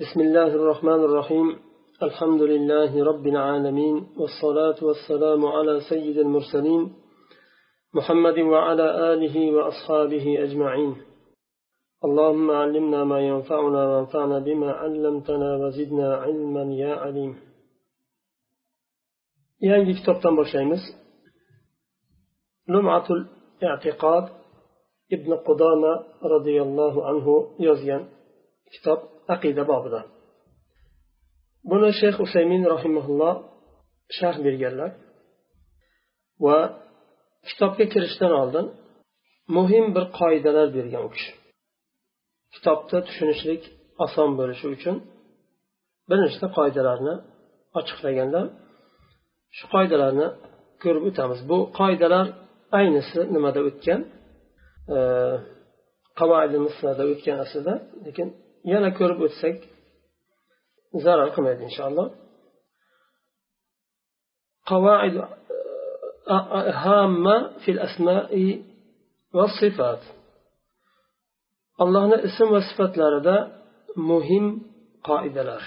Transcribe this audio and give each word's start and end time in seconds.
بسم 0.00 0.20
الله 0.20 0.46
الرحمن 0.46 1.00
الرحيم. 1.04 1.58
الحمد 2.02 2.42
لله 2.42 3.04
رب 3.04 3.26
العالمين 3.26 3.96
والصلاة 4.18 4.78
والسلام 4.82 5.46
على 5.46 5.80
سيد 5.88 6.18
المرسلين 6.18 6.82
محمد 7.94 8.38
وعلى 8.38 9.12
آله 9.12 9.36
وأصحابه 9.56 10.26
أجمعين. 10.44 10.92
اللهم 12.04 12.50
علمنا 12.50 13.04
ما 13.04 13.20
ينفعنا 13.20 13.82
وانفعنا 13.90 14.38
بما 14.38 14.70
علمتنا 14.72 15.56
وزدنا 15.56 16.16
علما 16.16 16.64
يا 16.84 16.92
عليم. 16.94 17.32
Yangi 19.60 19.92
kitobdan 19.98 20.36
boshlaymiz 20.36 20.82
lumatul 22.68 23.20
i'tiqod 23.64 24.24
ibn 25.14 25.30
qudama 25.46 25.92
roziyallohu 26.32 26.98
anhu 27.10 27.34
yozgan 27.66 28.02
kitob 28.72 29.00
aqida 29.34 29.62
bobida. 29.72 30.00
Buni 31.70 31.90
shayx 32.00 32.16
usaymin 32.26 32.62
rahimaulloh 32.74 33.34
sharh 34.18 34.38
berganlar 34.46 34.90
va 36.44 36.58
kitobga 37.48 37.84
kirishdan 37.92 38.32
oldin 38.42 38.66
muhim 39.56 39.86
bir 39.96 40.04
qoidalar 40.20 40.68
bergan 40.76 41.02
u 41.08 41.10
kishi. 41.14 41.32
Kitobni 42.54 42.98
tushunishlik 43.08 43.62
oson 44.04 44.30
bo'lishi 44.38 44.66
uchun 44.76 44.96
bir 46.08 46.18
nechta 46.24 46.46
qoidalarni 46.58 47.14
ochiqlaganlar. 47.78 48.46
Shu 49.56 49.64
qoidalarni 49.74 50.28
ko'rib 50.82 51.04
o'tamiz. 51.10 51.38
Bu 51.50 51.58
qoidalar 51.80 52.26
aynisi 52.78 53.20
nimada 53.34 53.60
o'tgan? 53.68 54.00
Qavoidi 56.18 56.56
o'tgan 57.12 57.38
aslida 57.44 57.74
lekin 58.06 58.28
yana 58.72 58.90
ko'rib 58.98 59.20
o'tsak 59.26 59.56
zarar 61.04 61.28
qilmaydi 61.34 61.62
inshaalloh. 61.70 62.08
قواعد 64.72 65.14
هامة 66.84 67.36
في 67.62 67.70
الأسماء 67.70 68.32
والصفات 69.36 70.02
allohni 71.82 72.16
ism 72.28 72.48
va 72.54 72.60
sifatlarida 72.68 73.36
muhim 74.10 74.44
qoidalar. 75.08 75.62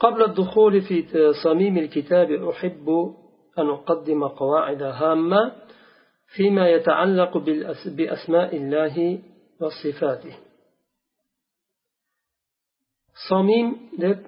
قبل 0.00 0.22
الدخول 0.22 0.74
في 0.82 0.96
صميم 1.44 1.78
الكتاب 1.78 2.28
أحب 2.50 2.88
أن 3.58 3.66
أقدم 3.68 4.28
قواعد 4.28 4.82
هامة 4.82 5.52
فيما 6.36 6.68
يتعلق 6.68 7.38
بأسماء 7.86 8.56
الله 8.56 9.18
وصفاته 9.61 10.35
صميم 13.29 13.67
deb 14.01 14.19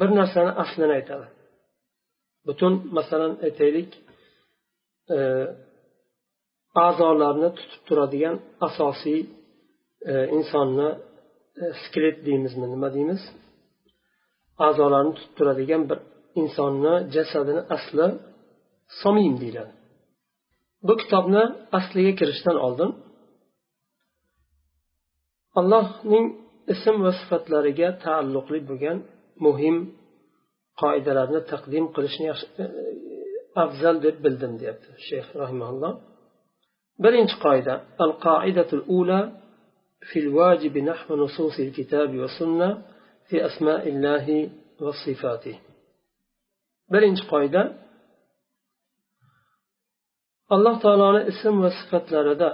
bir 0.00 0.10
narsani 0.18 0.50
aslini 0.62 0.92
aytadi 0.98 1.26
butun 2.46 2.72
masalan 2.96 3.32
aytaylik 3.46 3.90
a'zolarni 6.86 7.48
tutib 7.58 7.82
turadigan 7.88 8.36
asosiy 8.66 9.20
insonni 10.36 10.88
skelet 11.82 12.16
deymizmi 12.26 12.66
nima 12.74 12.88
deymiz 12.96 13.22
a'zolarni 14.66 15.12
tutib 15.16 15.32
turadigan 15.38 15.82
bir 15.90 15.98
insonni 16.42 16.94
jasadini 17.14 17.62
asli 17.76 18.06
somim 19.02 19.34
deyiladi 19.42 19.72
bu 20.86 20.92
kitobni 21.02 21.42
asliga 21.78 22.12
kirishdan 22.20 22.56
oldin 22.66 22.90
allohning 25.59 26.25
ism 26.73 26.95
va 27.05 27.11
sifatlariga 27.19 27.89
taalluqli 28.03 28.59
bo'lgan 28.69 28.97
muhim 29.45 29.75
qoidalarni 30.81 31.41
taqdim 31.51 31.85
qilishni 31.95 32.27
afzal 33.63 33.95
deb 34.05 34.15
bildim 34.25 34.53
deyapti 34.61 34.89
shayx 35.07 35.27
rahimaulloh 35.41 35.93
birinchi 37.03 37.35
qoida 37.45 37.73
al 38.03 38.13
qoidatul 38.27 38.83
ula 38.99 39.21
في 40.09 40.19
الواجب 40.19 40.77
نحو 40.77 41.15
نصوص 41.15 41.59
الكتاب 41.59 42.09
والسنة 42.21 42.69
في 43.27 43.45
أسماء 43.45 43.83
الله 43.93 44.27
وصفاته 44.81 45.57
birinchi 46.93 47.23
qoida 47.33 47.61
alloh 50.55 50.75
taoloni 50.83 51.21
ism 51.31 51.55
va 51.63 51.69
sifatlarida 51.79 52.49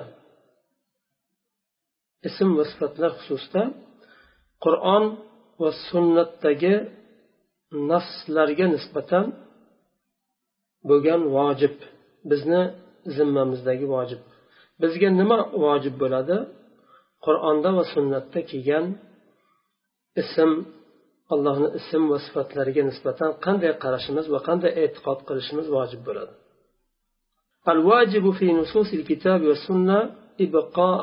ism 2.28 2.48
va 2.58 2.64
sifatlar 2.70 3.10
xususida 3.19 3.62
qur'on 4.64 5.04
va 5.60 5.70
sunnatdagi 5.88 6.74
naslarga 7.91 8.66
nisbatan 8.74 9.24
bo'lgan 10.88 11.20
vojib 11.36 11.76
bizni 12.30 12.62
zimmamizdagi 13.16 13.86
vojib 13.94 14.20
bizga 14.82 15.08
nima 15.20 15.38
vojib 15.64 15.94
bo'ladi 16.02 16.36
qur'onda 17.26 17.70
va 17.78 17.84
sunnatda 17.94 18.41
kelgan 18.50 18.84
ism 20.22 20.50
allohni 21.34 21.69
ism 21.80 22.02
va 22.12 22.19
sifatlariga 22.26 22.82
nisbatan 22.91 23.30
qanday 23.44 23.72
qarashimiz 23.84 24.26
va 24.34 24.41
qanday 24.48 24.72
e'tiqod 24.82 25.19
qilishimiz 25.28 25.66
vojib 25.76 26.02
bo'ladi 26.10 26.34
الواجب 27.74 28.24
في 28.38 28.46
نصوص 28.52 28.92
الكتاب 28.98 29.41
والسنة 29.42 29.98
إبقاء 30.41 30.98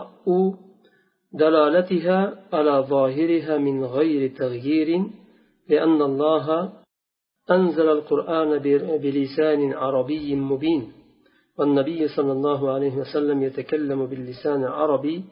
دلالتها 1.33 2.45
على 2.53 2.87
ظاهرها 2.89 3.59
من 3.59 3.85
غير 3.85 4.37
تغيير 4.37 5.05
لأن 5.69 6.03
الله 6.03 6.73
أنزل 7.51 7.89
القرآن 7.89 8.59
بلسان 8.99 9.73
عربي 9.73 10.35
مبين 10.35 10.93
والنبي 11.59 12.09
صلى 12.09 12.33
الله 12.33 12.71
عليه 12.73 12.95
وسلم 12.97 13.43
يتكلم 13.43 14.07
باللسان 14.07 14.65
العربي 14.65 15.25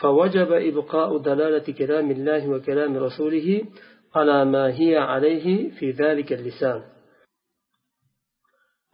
فوجب 0.00 0.52
إبقاء 0.52 1.18
دلالة 1.18 1.72
كلام 1.72 2.10
الله 2.10 2.48
وكلام 2.48 2.96
رسوله 2.96 3.62
على 4.14 4.44
ما 4.44 4.80
هي 4.80 4.96
عليه 4.96 5.70
في 5.70 5.90
ذلك 5.90 6.32
اللسان. 6.32 6.82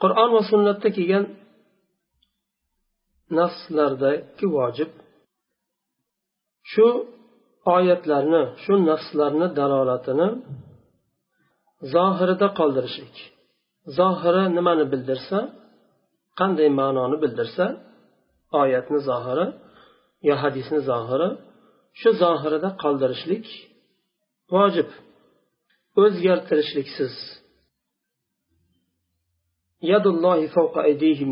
قرآن 0.00 0.31
وسنة 0.31 0.79
كيان 0.79 1.27
naslardagi 3.33 4.47
vojib 4.55 4.91
shu 6.72 6.87
oyatlarni 7.77 8.43
shu 8.62 8.72
naslarni 8.91 9.49
dalolatini 9.59 10.28
zohirida 11.94 12.49
qoldirishlik. 12.59 13.16
Zohiri 13.99 14.43
nimani 14.56 14.84
bildirsa 14.93 15.38
qanday 16.38 16.69
ma'noni 16.81 17.16
bildirsa 17.22 17.65
oyatni 18.62 18.99
zohiri 19.09 19.47
yo 20.28 20.34
hadisni 20.43 20.81
zohiri 20.91 21.28
shu 22.00 22.11
zohirida 22.22 22.69
qoldirishlik 22.82 23.47
vojib. 24.55 24.88
O'zgartirishliksiz. 26.03 27.15
Yadullohi 29.93 30.47
fawqa 30.56 30.81
aydihim 30.88 31.31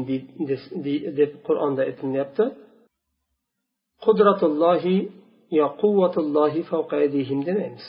deb 1.18 1.32
qur'onda 1.46 1.82
aytilyapti. 1.88 2.44
Qudratullohi 4.04 4.96
yo 5.58 5.66
quvvatullohi 5.80 6.60
fawqa 6.70 6.94
aydihim 7.02 7.40
demaymiz 7.48 7.86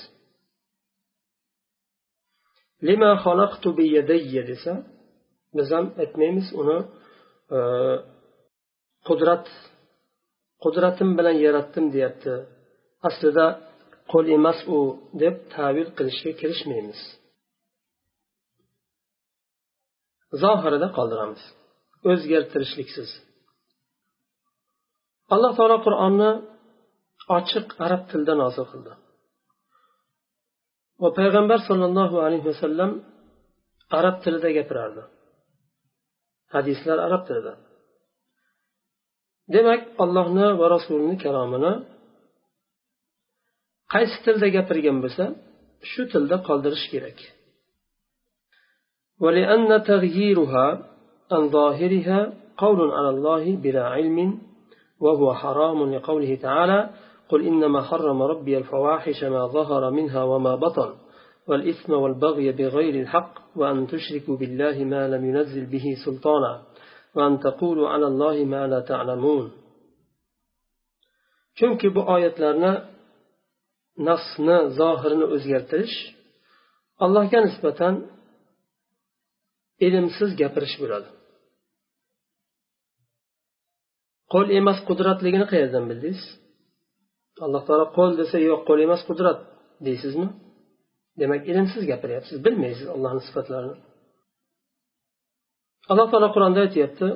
lima 2.88 3.12
xalaqtu 3.24 3.70
biyadayya 3.80 4.44
desa 4.52 4.74
biz 5.58 5.68
ham 5.76 5.86
aytmaymiz 6.04 6.48
uni 6.62 6.78
qudrat 9.08 9.46
qudratim 10.64 11.10
bilan 11.18 11.36
yaratdim 11.46 11.86
deyapti 11.96 12.34
aslida 13.08 13.46
qo'l 14.12 14.28
emas 14.38 14.60
u 14.76 14.78
deb 15.22 15.36
tavil 15.56 15.88
qilishga 15.98 16.32
kirishmaymiz. 16.40 17.00
Zohirida 20.44 20.88
qoldiramiz. 20.98 21.42
O'zgartirishliksiz. 22.10 23.10
Alloh 25.34 25.52
taolo 25.58 25.78
qur'onni 25.86 26.32
ochiq 27.37 27.67
arab 27.87 28.03
tilida 28.11 28.35
nozil 28.43 28.65
qildi 28.73 28.93
va 31.03 31.09
payg'ambar 31.19 31.59
sollallohu 31.69 32.17
alayhi 32.27 32.47
vasallam 32.53 32.91
arab 33.99 34.17
tilida 34.25 34.51
gapirardi 34.59 35.03
hadislar 36.55 36.99
arab 37.07 37.23
tilida 37.29 37.53
demak 39.55 39.81
allohni 40.05 40.47
va 40.61 40.67
rasulini 40.75 41.17
kalomini 41.25 41.73
qaysi 43.95 44.17
tilda 44.25 44.49
gapirgan 44.57 44.99
bo'lsa 45.05 45.25
shu 45.91 46.03
tilda 46.13 46.37
qoldirish 46.49 46.87
kerak 46.95 47.21
ولأن 49.25 49.71
تغييرها 49.91 50.67
عن 51.33 51.43
ظاهرها 51.57 52.19
قول 52.63 52.79
على 52.97 53.11
الله 53.15 53.45
بلا 53.65 53.85
علم 53.95 54.19
وهو 55.05 55.35
حرام 55.35 55.79
لقوله 55.95 56.35
تعالى 56.47 56.91
قل 57.31 57.47
إنما 57.47 57.83
حرم 57.83 58.23
ربي 58.23 58.59
الفواحش 58.59 59.25
ما 59.25 59.47
ظهر 59.47 59.91
منها 59.91 60.23
وما 60.23 60.55
بطن 60.55 60.95
والإثم 61.49 61.93
والبغي 61.93 62.53
بغير 62.53 62.95
الحق 63.03 63.33
وأن 63.57 63.87
تشركوا 63.87 64.37
بالله 64.37 64.85
ما 64.85 65.09
لم 65.09 65.23
ينزل 65.31 65.67
به 65.67 65.97
سلطانا 66.05 66.63
وأن 67.15 67.41
تقولوا 67.41 67.89
على 67.89 68.07
الله 68.07 68.45
ما 68.45 68.67
لا 68.67 68.81
تعلمون 68.81 69.67
chunki 71.61 71.89
bu 71.95 72.03
oyatlarni 72.15 72.73
nasni 74.09 74.59
zohirini 74.79 75.27
o'zgartirish 75.35 75.97
allohga 77.05 77.39
nisbatan 77.47 77.95
ilmsiz 79.87 80.31
gapirish 80.41 80.77
bo'ladi 80.83 81.09
qo'l 84.33 84.47
emas 84.61 84.79
qudratligini 84.89 85.47
qayerdan 85.53 85.85
bildingiz 85.91 86.23
Alloh 87.46 87.62
taolo 87.68 87.86
qo'l 87.98 88.12
desa 88.22 88.38
yo'q 88.50 88.62
qo'l 88.68 88.80
emas 88.88 89.02
qudrat. 89.10 89.40
Deysizmi? 89.86 90.28
Demak 91.22 91.42
ilmsiz 91.52 91.84
gapiryapsiz 91.92 92.38
bilmaysiz 92.46 92.88
allohni 92.96 93.22
sifatlarini. 93.28 93.78
Alloh 95.92 96.08
taolo 96.12 96.30
qur'onda 96.36 96.60
aytyapti 96.66 97.08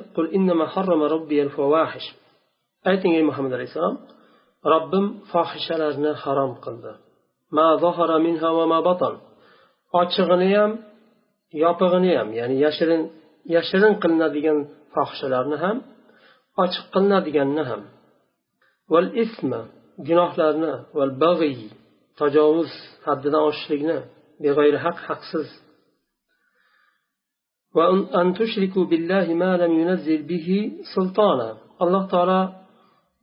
ayting 2.90 3.12
ey 3.18 3.24
muhammad 3.30 3.52
alayhissalom 3.56 3.96
robbim 4.72 5.06
fohishalarni 5.32 6.12
harom 6.22 6.52
qildi. 6.64 6.92
Ma 7.56 7.66
zohara 7.84 8.16
minha 8.26 8.50
va 8.58 8.64
ma 8.72 8.78
batan. 8.88 9.14
Ochig'ini 10.00 10.48
ham 10.58 10.72
yopig'ini 11.64 12.12
ham 12.18 12.28
ya'ni 12.38 12.56
yashirin 12.64 13.02
yashirin 13.54 13.94
qilinadigan 14.02 14.58
fohishalarni 14.94 15.56
ham 15.64 15.76
ochiq 16.62 16.84
qilinadiganini 16.94 17.64
ham. 17.70 17.82
Val 18.92 19.08
isma 19.24 19.60
gunohlarni 20.08 20.72
va 20.96 21.04
bag'iy 21.24 21.60
tajovuz 22.20 22.72
haddidan 23.06 23.42
oshishlikni 23.48 23.98
beg'ayri 24.44 24.78
haq 24.86 24.98
haqsiz. 25.08 25.48
Alloh 31.84 32.04
taolo 32.12 32.40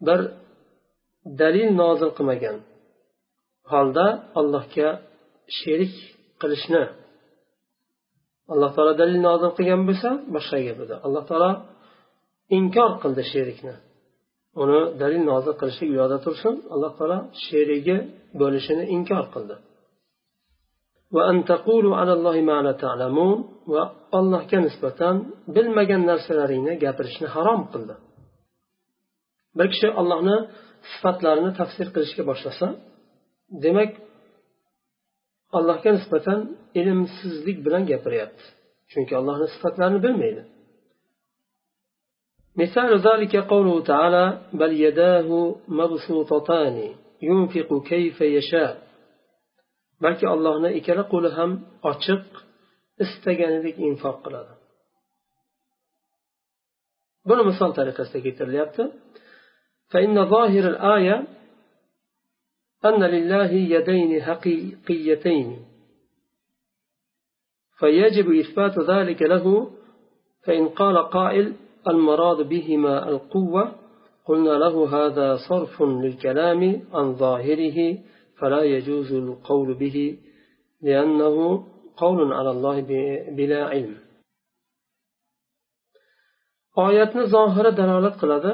bir 0.08 0.20
dalil 1.42 1.70
nozil 1.82 2.10
qilmagan 2.18 2.58
holda 3.72 4.08
allohga 4.40 4.90
sherik 5.60 5.94
qilishni 6.42 6.84
alloh 8.54 8.72
taolo 8.76 8.94
dalil 9.02 9.20
nozil 9.28 9.52
qilgan 9.58 9.82
bo'lsa 9.90 10.10
boshqa 10.36 10.58
gap 10.68 10.80
edi 10.86 10.96
alloh 11.06 11.24
taolo 11.30 11.52
inkor 12.58 12.92
qildi 13.04 13.24
sherikni. 13.34 13.76
Uni 14.62 14.80
dalil 15.02 15.24
nozil 15.32 15.54
qilishlik 15.62 15.90
u 15.94 15.96
yoqda 16.02 16.18
tursin 16.26 16.54
alloh 16.74 16.92
taolo 16.98 17.18
sherigi 17.46 17.98
bo'lishini 18.42 18.84
inkor 18.96 19.26
qildi. 19.34 19.56
Va 21.16 21.22
allohga 24.18 24.60
nisbatan 24.68 25.16
bilmagan 25.56 26.02
narsalaringni 26.12 26.74
gapirishni 26.84 27.28
harom 27.36 27.62
qildi. 27.74 27.96
Bir 29.58 29.68
kishi 29.74 29.88
allohni 30.02 30.38
sifatlarini 30.92 31.52
tafsir 31.60 31.88
qilishga 31.96 32.24
boshlasa 32.30 32.68
demak 33.66 33.92
allohga 35.58 35.92
nisbatan 35.98 36.40
ilmsizlik 36.80 37.58
bilan 37.66 37.84
gapiryapti. 37.92 38.46
Chunki 38.92 39.14
allohni 39.20 39.48
sifatlarini 39.56 40.00
bilmaydi. 40.06 40.42
مثال 42.58 43.00
ذلك 43.00 43.36
قوله 43.36 43.84
تعالى 43.84 44.26
بل 44.54 44.72
يداه 44.82 45.56
مبسوطتان 45.68 46.96
ينفق 47.22 47.70
كيف 47.84 48.22
يشاء. 48.22 48.84
balki 50.04 50.26
allohni 50.36 50.70
ikkala 50.80 51.04
qo'li 51.14 51.30
ham 51.38 51.52
ochiq 51.92 52.26
istaganidek 53.04 53.78
infoq 53.90 54.18
qiladi 54.26 54.54
buni 57.30 57.44
misol 57.50 57.72
tariqasida 57.80 58.20
keltirilyapti 58.26 58.86
فإن 59.94 60.16
ظاهر 60.36 60.64
الآية 60.74 61.18
أن 62.86 63.02
لله 63.16 63.52
يدين 63.76 64.12
حقيقيتين 64.28 65.66
فيجب 67.80 68.28
إثبات 68.42 68.76
ذلك 68.80 69.22
له 69.22 69.46
فإن 70.46 70.64
قال 70.70 70.98
قائل 71.18 71.54
المراد 71.88 72.50
بهما 72.50 73.10
القوة 73.10 73.76
قلنا 74.26 74.50
له 74.50 74.76
هذا 74.98 75.38
صرف 75.50 75.82
للكلام 75.82 76.62
عن 76.94 77.16
ظاهره 77.16 77.98
فلا 78.40 78.62
يجوز 78.64 79.14
القول 79.14 79.74
به 79.74 80.18
لأنه 80.82 81.66
قول 81.98 82.34
على 82.34 82.52
الله 82.52 82.82
بلا 83.38 83.62
علم 83.66 84.04
oyatni 86.86 87.24
zohiri 87.36 87.72
dalolat 87.80 88.16
qiladi 88.22 88.54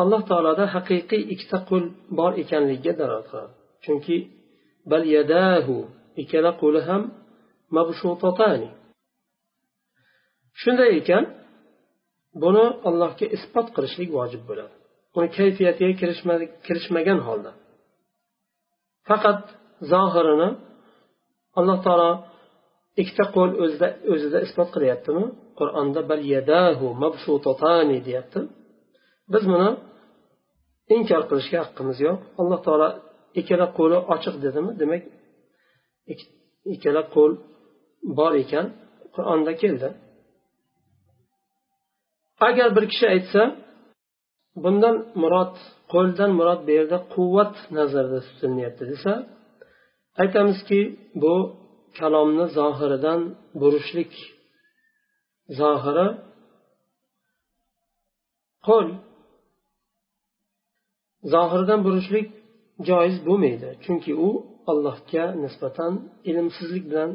alloh 0.00 0.20
taoloda 0.30 0.64
haqiqiy 0.74 1.22
ikkita 1.32 1.58
qo'l 1.68 1.84
bor 2.18 2.32
ekanligiga 2.42 2.92
dalolat 3.00 3.26
qiladi 3.30 3.54
chunki 3.84 4.16
bal 4.90 5.04
yadahu 5.16 5.76
ikkala 6.22 6.50
qo'li 6.62 6.80
ham 6.88 7.02
mabsutotani 7.76 8.68
shunday 10.62 10.90
ekan 11.00 11.24
buni 12.42 12.64
allohga 12.88 13.26
isbot 13.36 13.68
qilishlik 13.76 14.10
vojib 14.18 14.42
bo'ladi. 14.48 14.74
Uni 15.16 15.28
kayfiyatiga 15.38 15.92
kirishmagan 16.66 17.20
holda. 17.26 17.50
Faqat 19.08 19.40
zohirini 19.92 20.48
alloh 21.58 21.78
taolo 21.86 22.10
ikkita 23.00 23.24
qo'l 23.36 23.50
o'zida 23.62 23.88
o'zida 24.12 24.38
isbot 24.46 24.68
qilyaptimi? 24.74 25.24
Qur'onda 25.58 26.00
bal 26.10 26.20
yadahu 26.34 26.86
mabsutatani 27.02 27.98
deyapti. 28.06 28.40
Biz 29.32 29.44
buni 29.52 29.70
inkor 30.96 31.22
qilishga 31.30 31.58
haqqimiz 31.64 31.98
yo'q. 32.06 32.18
Alloh 32.40 32.60
taolo 32.66 32.88
ikkala 33.40 33.66
qo'li 33.78 33.98
ochiq 34.14 34.34
dedimi? 34.44 34.72
Demak 34.80 35.02
ikkala 36.74 37.02
qo'l 37.14 37.32
bor 38.18 38.32
ekan. 38.42 38.66
Qur'onda 39.14 39.52
keldi. 39.62 39.88
Agar 42.40 42.68
bir 42.76 42.84
kishi 42.92 43.06
aytsa 43.14 43.42
bundan 44.64 44.96
murod 45.22 45.54
qo'ldan 45.92 46.30
murod 46.38 46.60
bu 46.66 46.70
yerda 46.78 46.98
quvvat 47.14 47.54
nazarda 47.78 48.18
tutilyapti 48.26 48.84
desa 48.92 49.12
aytamizki 50.22 50.80
bu 51.22 51.34
kalomni 51.98 52.46
zohiridan 52.58 53.20
burishlik 53.60 54.12
zohiri 55.60 56.08
qo'l 58.66 58.88
zohiridan 61.34 61.80
burishlik 61.86 62.26
joiz 62.88 63.16
bo'lmaydi. 63.26 63.68
Chunki 63.84 64.12
u 64.26 64.30
allohga 64.70 65.24
nisbatan 65.44 65.92
ilmsizlik 66.30 66.84
bilan 66.90 67.10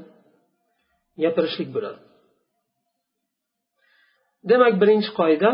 gapirishlik 1.24 1.70
bo'ladi. 1.76 2.00
Demak 4.50 4.74
birinchi 4.82 5.12
qoida 5.20 5.50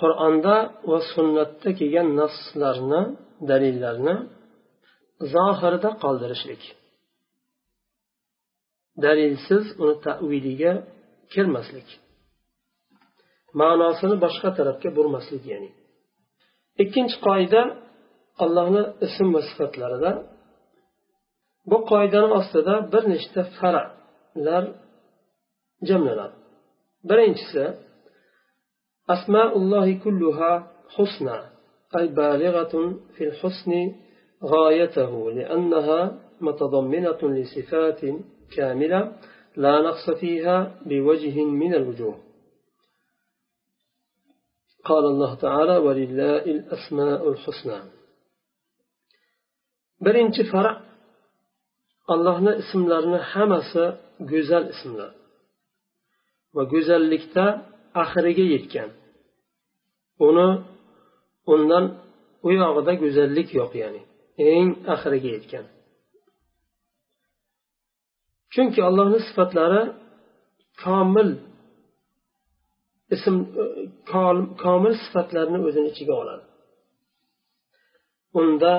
qur'onda 0.00 0.56
va 0.90 0.98
sunnatda 1.12 1.68
kelgan 1.78 2.08
naslarni 2.20 3.02
dalillarni 3.50 4.14
zohirida 5.34 5.90
qoldirishlik. 6.04 6.62
Dalilsiz 9.04 9.64
uni 9.82 9.94
taviliga 10.06 10.72
kirmaslik. 11.32 11.88
Ma'nosini 13.60 14.16
boshqa 14.24 14.48
tarafga 14.58 14.90
burmaslik 14.98 15.44
ya'ni. 15.52 15.70
Ikkinchi 16.82 17.16
qoida 17.26 17.62
allohni 18.44 18.82
ism 19.06 19.28
va 19.34 19.40
sifatlarida. 19.48 20.10
Bu 21.70 21.78
qoidani 21.90 22.28
ostida 22.38 22.74
bir 22.92 23.02
nechta 23.12 23.40
faralar 23.58 24.64
jamlanadi. 25.88 26.39
Birinchisi 27.08 27.64
asmaullohi 29.14 29.94
kulluha 30.04 30.52
husna 30.96 31.36
ay 31.98 32.06
balig'atun 32.18 32.86
fil 33.14 33.34
husni 33.40 33.82
غايته 34.54 35.12
لأنها 35.38 36.00
متضمنة 36.46 37.20
لصفات 37.36 38.00
كاملة 38.56 39.00
لا 39.56 39.74
نقص 39.86 40.06
فيها 40.20 40.56
بوجه 40.88 41.36
من 41.44 41.74
الوجوه 41.74 42.16
قال 44.84 45.04
الله 45.12 45.34
تعالى 45.34 45.76
ولله 45.76 46.44
الأسماء 46.56 47.20
الحسنى 47.32 47.80
birinchi 50.04 50.42
farq 50.52 50.76
allohni 52.12 52.52
ismlarini 52.62 53.20
hammasi 53.32 53.84
go'zal 54.30 54.64
ismlar 54.74 55.10
va 56.56 56.62
go'zallikda 56.72 57.44
axiriga 58.02 58.44
yetgan. 58.54 58.90
Uni 60.28 60.48
undan 61.52 61.84
u 62.46 62.48
yog'ida 62.60 62.92
go'zallik 63.02 63.48
yo'q 63.58 63.72
ya'ni 63.82 64.02
eng 64.54 64.68
axiriga 64.94 65.30
yetgan. 65.36 65.66
Chunki 68.52 68.80
allohni 68.88 69.20
sifatlari 69.28 69.82
komil 70.84 71.30
ism 73.14 73.34
e, 73.62 73.64
komil 74.64 74.94
sifatlarni 75.04 75.58
o'zini 75.66 75.88
ichiga 75.92 76.14
oladi. 76.22 76.44
Unda 78.40 78.72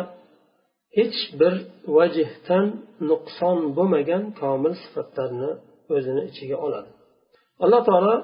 hech 0.97 1.19
bir 1.39 1.53
vajhdan 1.97 2.65
nuqson 3.09 3.57
bo'lmagan 3.77 4.23
komil 4.41 4.73
sifatlarni 4.83 5.51
o'zini 5.95 6.21
ichiga 6.31 6.57
oladi. 6.67 6.91
alloh 7.64 7.80
taolo 7.88 8.14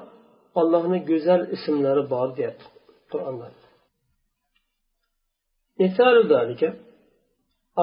allohni 0.61 0.99
go'zal 1.09 1.41
ismlari 1.55 2.03
bor 2.13 2.27
deyapti 2.37 2.65
qur'onda 3.11 3.47
مثال 5.83 6.15
ذلك 6.33 6.61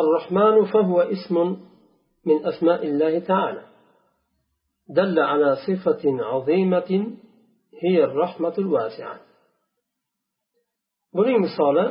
الرحمن 0.00 0.64
فهو 0.73 1.00
اسم 1.00 1.37
من 2.25 2.47
أسماء 2.47 2.87
الله 2.87 3.19
تعالى 3.19 3.64
دل 4.88 5.19
على 5.19 5.57
صفة 5.66 6.02
عظيمة 6.04 6.90
هي 7.83 8.04
الرحمة 8.04 8.54
الواسعة 8.59 9.21
buning 11.16 11.38
misoli 11.47 11.87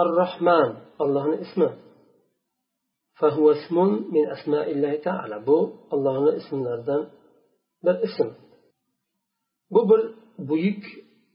ar 0.00 0.08
rohman 0.20 0.70
allohni 1.02 1.36
ismi 1.46 1.70
فهو 3.18 3.50
اسم 3.50 3.76
من 4.14 4.24
أسماء 4.30 4.66
الله 4.72 4.94
تعالى 5.08 5.46
bu 5.46 5.58
allohni 5.94 6.36
ismlaridan 6.40 7.02
bir 7.84 7.96
ism 8.08 8.28
bu 9.74 9.80
bir 9.90 10.02
buyuk 10.48 10.82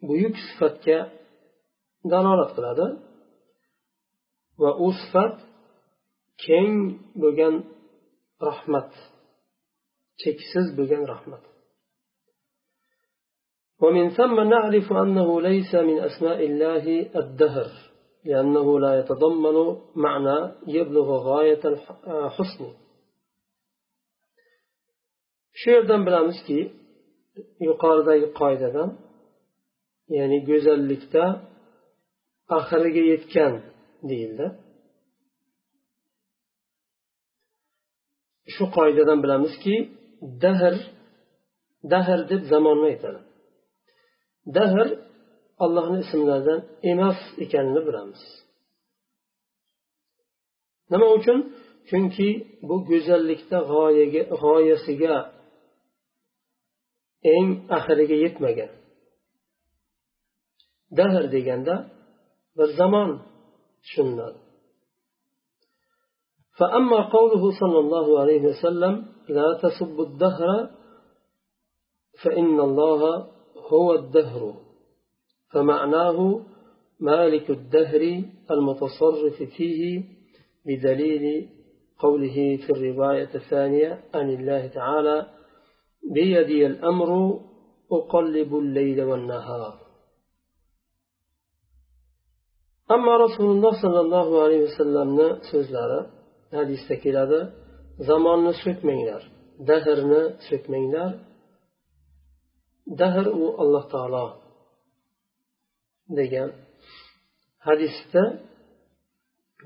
buyuk 0.08 0.36
sifatga 0.48 1.00
dalolat 2.12 2.52
qiladi 2.58 2.88
va 4.62 4.72
u 4.86 4.88
sifat 5.02 5.36
keng 6.46 6.76
bo'lgan 7.22 7.56
rahmat 8.48 8.92
cheksiz 10.22 10.68
bo'lgan 10.78 11.06
rahmat 11.14 11.44
ومن 13.84 14.06
ثم 14.20 14.38
نعرف 14.54 14.88
أنه 15.04 15.30
ليس 15.50 15.72
من 15.90 15.98
أسماء 16.10 16.40
الله 16.50 16.86
الدهر 17.22 17.70
لأنه 18.30 18.68
لا 18.80 18.92
يتضمن 19.00 19.58
معنى 20.06 20.38
يبلغ 20.78 21.08
غاية 21.30 21.64
الحسن 21.72 22.64
shu 25.60 25.68
yerdan 25.76 26.02
bilamizki 26.08 26.60
yuqoridagi 27.69 28.29
qoidadan 28.41 28.91
ya'ni 30.19 30.39
go'zallikda 30.51 31.25
oxiriga 32.59 33.03
yetgan 33.13 33.53
deyildi. 34.11 34.47
Shu 38.55 38.65
qoidadan 38.77 39.19
bilamizki 39.25 39.75
dahr 40.45 40.75
dahr 41.93 42.21
deb 42.31 42.43
zamonni 42.53 42.87
aytadi 42.93 43.21
dahr 44.57 44.89
allohni 45.65 45.99
ismlaridan 46.05 46.61
emas 46.93 47.19
ekanini 47.45 47.81
bilamiz. 47.89 48.23
Nima 50.91 51.09
uchun? 51.19 51.39
Chunki 51.89 52.29
bu 52.69 52.77
go'zallikda 52.91 53.59
g'oyaga 53.73 54.23
g'oyasiga 54.43 55.15
eng 57.23 57.49
oxiriga 57.77 58.17
yetmagan. 58.25 58.71
Dahr 60.99 61.25
deganda 61.35 61.77
bir 62.57 62.69
zamon 62.79 63.11
tushuniladi. 63.83 64.41
فأما 66.59 67.01
قوله 67.17 67.43
صلى 67.61 67.79
الله 67.79 68.21
عليه 68.21 68.43
وسلم 68.51 68.95
لا 69.29 69.49
تسبوا 69.63 70.07
الدهر 70.07 70.71
فإن 72.23 72.61
الله 72.61 73.01
هو 73.73 73.89
الدهر 73.95 74.55
فمعناه 75.53 76.19
مالك 77.01 77.51
الدهر 77.51 78.23
المتصرف 78.51 79.43
فيه 79.43 80.05
بدليل 80.67 81.49
قوله 81.99 82.57
في 82.57 82.71
الرواية 82.71 83.31
الثانية 83.35 84.05
عن 84.15 84.31
الله 84.31 84.67
تعالى 84.67 85.27
بيدي 86.16 86.66
الأمر 86.66 87.10
أقلب 87.92 88.52
الليل 88.64 89.00
والنهار 89.10 89.74
أما 92.92 93.14
رسول 93.18 93.50
الله 93.56 93.74
صلى 93.82 94.00
الله 94.06 94.28
عليه 94.44 94.62
وسلم 94.68 95.10
so'zlari 95.52 96.00
hadisda 96.58 96.96
keladi 97.04 97.40
zamonni 98.08 98.54
so'kmanglar 98.64 99.22
dahrni 99.70 100.24
so'kmanglar 100.48 101.12
dahr 103.00 103.26
u 103.42 103.46
alloh 103.62 103.86
taolo 103.94 104.26
degan 106.18 106.50
hadisda 107.68 108.24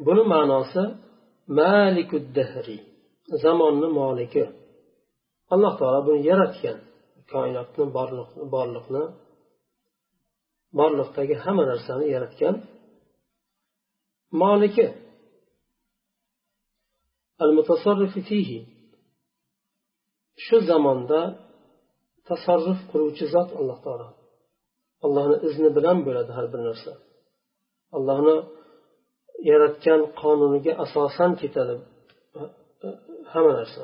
buni 0.05 0.23
ma'nosi 0.33 0.83
malikud 1.59 2.25
dahri 2.37 2.77
zamonni 3.43 3.87
moliki 3.99 4.43
Alloh 5.54 5.72
taolo 5.80 6.00
buni 6.08 6.20
yaratgan 6.30 6.78
koinotni 7.32 7.84
borliqni 8.54 9.02
borliqdagi 10.78 11.34
hamma 11.44 11.64
narsani 11.72 12.06
yaratgan 12.14 12.54
moliki 14.42 14.86
shu 20.44 20.56
zamonda 20.70 21.20
tasarruf 22.28 22.80
qiluvchi 22.90 23.24
zot 23.34 23.50
alloh 23.60 23.78
taolo. 23.86 24.08
Allohni 25.04 25.36
izni 25.48 25.70
bilan 25.76 25.98
bo'ladi 26.06 26.30
har 26.36 26.46
bir 26.52 26.60
narsa. 26.68 26.92
Allohni 27.96 28.36
yaratgan 29.50 30.00
qonuniga 30.20 30.72
asosan 30.84 31.30
ketadi 31.40 31.74
hamma 33.32 33.52
narsa. 33.60 33.82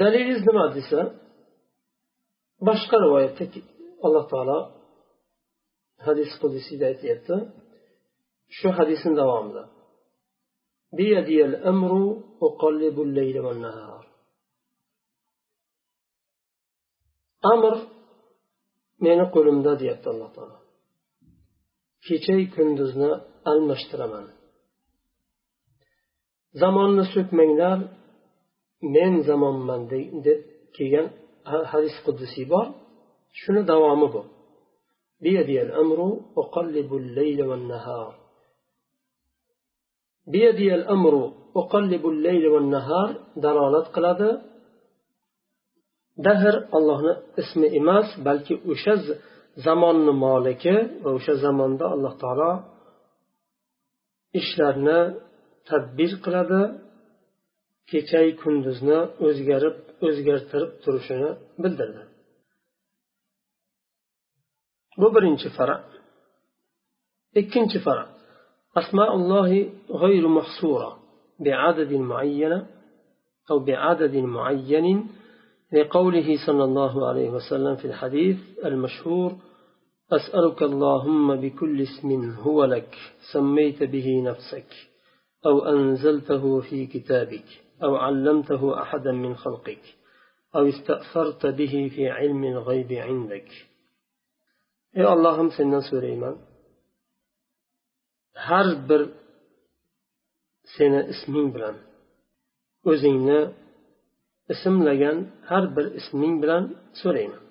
dalilingiz 0.00 0.40
nima 0.48 0.64
desa 0.76 1.00
boshqa 2.68 2.96
rivoyatda 3.04 3.44
alloh 4.06 4.24
taolo 4.32 4.58
hadis 6.06 6.30
qudusiyda 6.42 6.84
aytyapti. 6.92 7.36
Shu 8.56 8.68
hadisni 8.78 9.12
davomida. 9.20 9.62
Amr 17.52 17.74
meni 19.04 19.24
qo'limda 19.34 19.72
deyapti 19.80 20.06
alloh 20.12 20.30
taolo. 20.36 20.56
Kechayu 22.06 22.46
kunduzni 22.56 23.10
almashtiraman 23.50 24.26
zamonni 26.62 27.04
so'kmanglar 27.14 27.78
men 28.94 29.12
zamonman 29.28 29.82
deb 30.26 30.40
kelgan 30.76 31.06
hadis 31.72 31.96
qudusiy 32.06 32.46
bor. 32.52 32.66
Shuni 33.40 33.62
davomi 33.70 34.08
bu. 34.14 34.22
Dalolat 43.44 43.86
qiladi. 43.94 44.30
Dahr 46.26 46.54
allohni 46.76 47.12
ismi 47.42 47.66
emas 47.80 48.08
balki 48.26 48.54
o'sha 48.72 48.94
zamonni 49.66 50.12
moliki 50.24 50.76
va 51.02 51.10
o'sha 51.18 51.34
zamonda 51.44 51.84
alloh 51.94 52.14
taolo 52.22 52.52
ishlarni 54.40 55.00
tadbir 55.68 56.12
qiladi. 56.24 56.60
Kechayu 57.90 58.32
kunduzni 58.42 58.98
o'zgarib 59.26 59.76
o'zgartirib 60.06 60.72
turishini 60.82 61.30
bildirdi. 61.62 62.02
Bu 65.00 65.08
birinchi 65.14 65.48
fara 65.56 65.76
ikkinchi 67.40 67.78
fara 67.86 68.04
asmaullohi 68.80 69.60
g'ayru 70.00 70.28
mahsura 70.38 70.90
بعدد 71.40 71.92
معين 71.92 72.66
أو 73.50 73.58
بعدد 73.58 74.16
معين 74.16 75.06
لقوله 75.72 76.46
صلى 76.46 76.64
الله 76.64 77.08
عليه 77.08 77.30
وسلم 77.30 77.76
في 77.76 77.84
الحديث 77.84 78.36
المشهور 78.64 79.36
أسألك 80.12 80.62
اللهم 80.62 81.36
بكل 81.36 81.82
اسم 81.82 82.30
هو 82.30 82.64
لك 82.64 82.96
سميت 83.32 83.82
به 83.82 84.22
نفسك 84.22 84.70
أو 85.46 85.64
أنزلته 85.64 86.60
في 86.60 86.86
كتابك 86.86 87.65
أو 87.83 87.95
علمته 87.95 88.81
أحدا 88.81 89.11
من 89.11 89.35
خلقك 89.35 89.83
أو 90.55 90.69
استأثرت 90.69 91.45
به 91.45 91.91
في 91.95 92.09
علم 92.09 92.43
الغيب 92.43 92.91
عندك 92.91 93.49
ey 94.99 95.05
ollohim 95.13 95.49
sendan 95.57 95.83
so'rayman 95.91 96.35
har 98.47 98.67
bir 98.89 99.01
seni 100.75 101.01
isming 101.13 101.47
bilan 101.55 101.75
o'zingni 102.91 103.41
ismlagan 104.53 105.17
har 105.49 105.63
bir 105.75 105.85
isming 105.99 106.35
bilan 106.43 106.63
so'rayman 107.01 107.43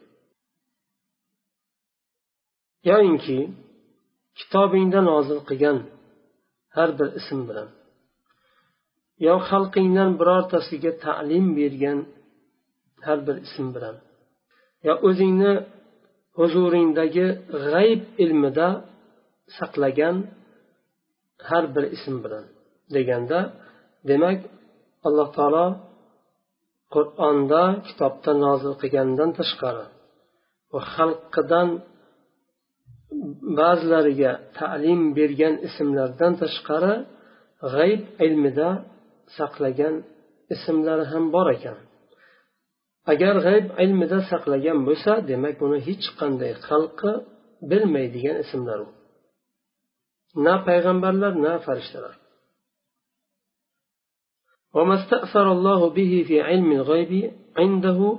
yoyinki 2.88 3.38
kitobingda 4.38 5.00
nozil 5.10 5.40
qilgan 5.48 5.78
har 6.76 6.90
bir 6.98 7.08
ism 7.20 7.40
bilan 7.48 7.68
Yo 9.25 9.35
xalqingdan 9.49 10.11
birortasiga 10.19 10.91
ta'lim 11.05 11.45
bergan 11.59 11.99
har 13.05 13.19
bir 13.27 13.37
ism 13.47 13.67
bilan 13.75 13.95
yo 14.87 14.93
o'zingni 15.07 15.53
huzuringdagi 16.39 17.27
g'ayb 17.71 18.01
ilmida 18.23 18.67
saqlagan 19.57 20.15
har 21.47 21.65
bir 21.75 21.85
ism 21.95 22.15
bilan 22.23 22.45
deganda 22.95 23.39
demak 24.09 24.39
alloh 25.07 25.29
taolo 25.37 25.67
qur'onda 26.93 27.63
kitobda 27.87 28.31
nozil 28.45 28.73
qilgandan 28.81 29.29
tashqari 29.39 29.85
va 30.73 30.81
xalqidan 30.95 31.69
ba'zilariga 33.59 34.31
ta'lim 34.59 35.01
bergan 35.17 35.53
ismlardan 35.67 36.33
tashqari 36.41 36.93
g'ayb 37.73 38.01
ilmida 38.25 38.69
saqlagan 39.38 39.94
ismlari 40.54 41.04
ham 41.12 41.24
bor 41.34 41.46
ekan 41.56 41.78
agar 43.12 43.34
g'ayb 43.46 43.66
ilmida 43.84 44.18
saqlagan 44.30 44.78
bo'lsa 44.88 45.12
demak 45.30 45.56
uni 45.66 45.78
hech 45.88 46.06
qanday 46.20 46.52
xalqi 46.68 47.12
bilmaydigan 47.70 48.36
ismlar 48.44 48.78
u 48.86 48.88
na 50.44 50.54
payg'ambarlar 50.66 51.32
na 51.44 51.52
farishtalar 51.66 52.14
وما 54.76 54.94
استأثر 55.00 55.46
الله 55.52 55.80
به 55.98 56.12
في 56.28 56.36
علم 56.48 56.72
الغيب 56.72 57.12
عنده 57.60 58.18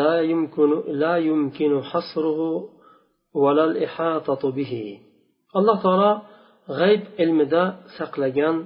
لا 0.00 0.20
يمكن 0.20 0.70
لا 1.02 1.16
يمكن 1.16 1.82
حصره 1.90 2.40
ولا 3.34 3.64
الإحاطة 3.64 4.42
به 4.50 4.72
الله 5.56 5.82
تعالى 5.82 6.22
غيب 6.68 7.02
ilmida 7.22 7.64
saqlagan 7.98 8.56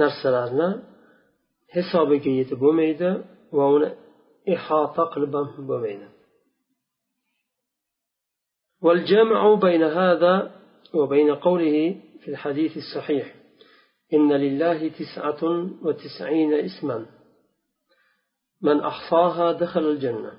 narsalarni 0.00 0.68
hisobiga 1.74 2.30
yetib 2.40 2.58
bo'lmaydi 2.64 3.10
va 3.56 3.64
uni 3.76 3.88
ihota 4.54 5.04
qilib 5.12 5.34
والجمع 8.82 9.54
بين 9.54 9.82
هذا 9.82 10.34
وبين 10.94 11.34
قوله 11.34 12.00
في 12.20 12.28
الحديث 12.30 12.76
الصحيح 12.76 13.34
إن 14.14 14.32
لله 14.32 14.88
تسعة 14.88 15.42
وتسعين 15.82 16.52
اسما 16.54 17.06
من 18.62 18.80
أحصاها 18.80 19.52
دخل 19.52 19.80
الجنة 19.80 20.32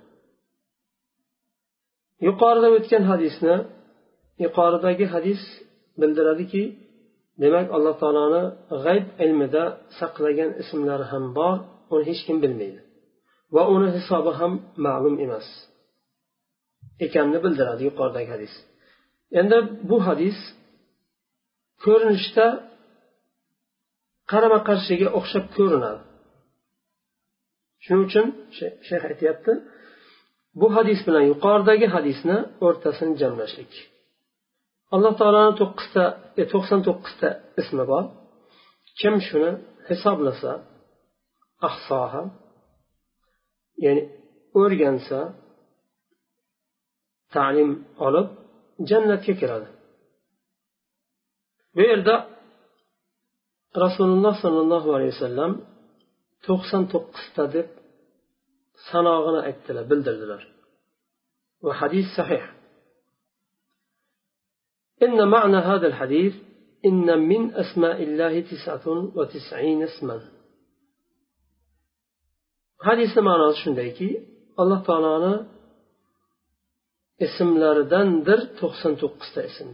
يقارد 2.22 2.66
متكن 2.66 3.12
حديثنا 3.12 3.70
يقارد 4.40 5.06
حديث 5.06 5.38
بلدردكي 5.98 6.78
demak 7.44 7.68
alloh 7.76 7.96
taoloni 8.02 8.44
g'ayb 8.84 9.06
ilmida 9.26 9.64
saqlagan 10.00 10.52
ismlari 10.62 11.06
ham 11.12 11.26
bor 11.38 11.56
uni 11.94 12.04
hech 12.10 12.22
kim 12.28 12.38
bilmaydi. 12.44 12.82
Va 13.56 13.64
uni 13.76 13.90
hisobi 13.98 14.32
ham 14.40 14.52
ma'lum 14.86 15.16
emas. 15.26 15.48
Ekanini 17.06 17.40
bildiradi 17.46 17.82
yuqoridagi 17.90 18.30
hadis. 18.36 18.54
Endi 19.40 19.58
bu 19.90 19.98
hadis 20.08 20.38
ko'rinishda 21.84 22.48
qarama 24.32 24.60
qarshiga 24.70 25.08
o'xshab 25.20 25.46
ko'rinadi. 25.58 26.02
Shuning 27.84 28.04
uchun 28.08 28.26
shayx 28.88 29.04
aytyapti 29.12 29.52
bu 30.62 30.68
hadis 30.76 31.00
bilan 31.08 31.24
yuqoridagi 31.32 31.88
hadisni 31.96 32.38
o'rtasini 32.68 33.14
jamlashlik. 33.22 33.74
Alloh 34.94 35.14
taoloni 35.20 35.54
to'qqizta 35.62 36.04
e, 36.42 36.44
to'qson 36.54 36.80
to'qqizta 36.88 37.28
ismi 37.62 37.84
bor. 37.92 38.04
Kim 39.00 39.16
shuni 39.28 39.52
hisoblasa 39.88 40.52
ahsoha 41.70 42.24
ya'ni 43.86 44.04
o'rgansa 44.62 45.20
ta'lim 47.36 47.72
olib 48.08 48.28
jannatga 48.90 49.34
kiradi. 49.42 49.68
Bu 51.76 51.82
yerda 51.90 52.16
rasululloh 53.84 54.36
sollallohu 54.44 54.90
alayhi 54.98 55.14
vasallam 55.16 55.52
to'qson 56.48 56.84
to'qqizta 56.94 57.44
deb 57.56 57.68
sanog'ini 58.90 59.40
aytdilar 59.48 59.86
bildirdilar. 59.92 60.42
Va 61.66 61.74
hadis 61.82 62.08
sahih. 62.18 62.44
إن 65.03 65.29
معنى 65.29 65.57
هذا 65.57 65.87
الحديث 65.87 66.35
إن 66.89 67.19
من 67.31 67.43
أسماء 67.55 68.03
الله 68.03 68.41
تسعة 68.41 68.87
وتسعين 69.17 69.83
اسما 69.83 70.37
hadisni 72.87 73.21
ma'nosi 73.29 73.59
shundayki 73.65 74.09
alloh 74.61 74.81
taoloni 74.89 75.35
ismlaridandir 77.27 78.41
to'qson 78.61 78.95
to'qqizta 79.03 79.41
ism 79.51 79.71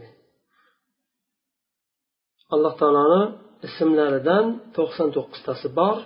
alloh 2.53 2.73
taoloni 2.81 3.23
ismlaridan 3.67 4.45
to'qson 4.77 5.09
to'qqiztasi 5.15 5.67
bor 5.79 5.97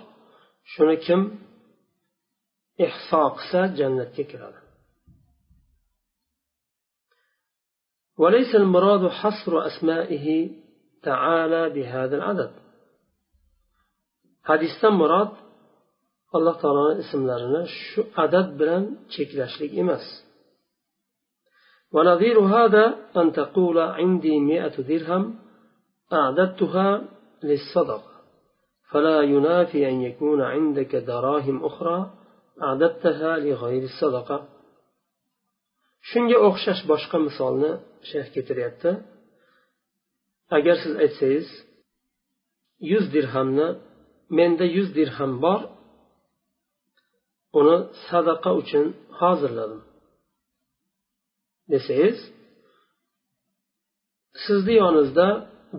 shuni 0.72 0.96
kim 1.06 1.20
ihso 2.86 3.22
qilsa 3.36 3.60
jannatga 3.78 4.24
kiradi 4.30 4.60
وليس 8.17 8.55
المراد 8.55 9.07
حصر 9.07 9.67
أسمائه 9.67 10.49
تعالى 11.03 11.69
بهذا 11.69 12.15
العدد. 12.15 12.51
حديث 14.43 14.85
مراد 14.85 15.31
alloh 16.37 16.55
taoloni 16.63 16.95
ismlarini 17.03 17.63
shu 17.79 18.01
adad 18.25 18.47
bilan 18.59 18.83
cheklashlik 19.13 19.71
emas 19.83 20.05
ونظير 21.93 22.39
هذا 22.39 22.85
أن 23.17 23.31
تقول 23.31 23.77
عندي 23.79 24.39
مئة 24.39 24.81
درهم 24.81 25.23
أعددتها 26.13 27.01
للصدقة 27.43 28.13
فلا 28.89 29.21
ينافي 29.21 29.89
أن 29.89 30.01
يكون 30.01 30.41
عندك 30.41 30.95
دراهم 30.95 31.65
أخرى 31.65 32.13
أعددتها 32.63 33.37
لغير 33.37 33.83
الصدقة. 33.83 34.37
shunga 36.09 36.37
o'xshash 36.47 36.81
boshqa 36.91 37.17
misolni 37.27 37.71
shayx 38.09 38.27
keltiryapti 38.35 38.91
agar 40.57 40.75
siz 40.83 40.93
aytsangiz 41.03 41.47
yuz 42.91 43.05
dirhamni 43.15 43.67
menda 44.37 44.65
yuz 44.77 44.89
dirham 44.97 45.33
bor 45.45 45.61
uni 47.59 47.77
sadaqa 48.07 48.51
uchun 48.61 48.85
hozirladim. 49.19 49.81
Desangiz 51.71 52.17
sizni 54.45 54.73
yoningizda 54.83 55.27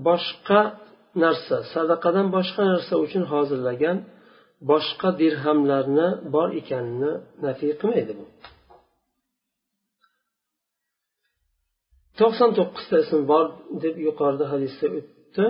boshqa 0.09 0.61
narsa 1.23 1.57
sadaqadan 1.75 2.27
boshqa 2.37 2.63
narsa 2.73 2.95
uchun 3.05 3.25
hozirlagan 3.33 3.99
boshqa 4.71 5.09
dirhamlarni 5.23 6.09
bor 6.35 6.49
ekanini 6.61 7.13
nafiy 7.45 7.73
qilmaydi 7.81 8.13
bu. 8.19 8.25
To'qson 12.19 12.51
to'qqizta 12.59 12.97
ism 13.05 13.21
bor 13.33 13.47
deb 13.85 13.97
yuqorida 14.07 14.45
hadisda 14.53 14.87
o'tdi. 14.99 15.47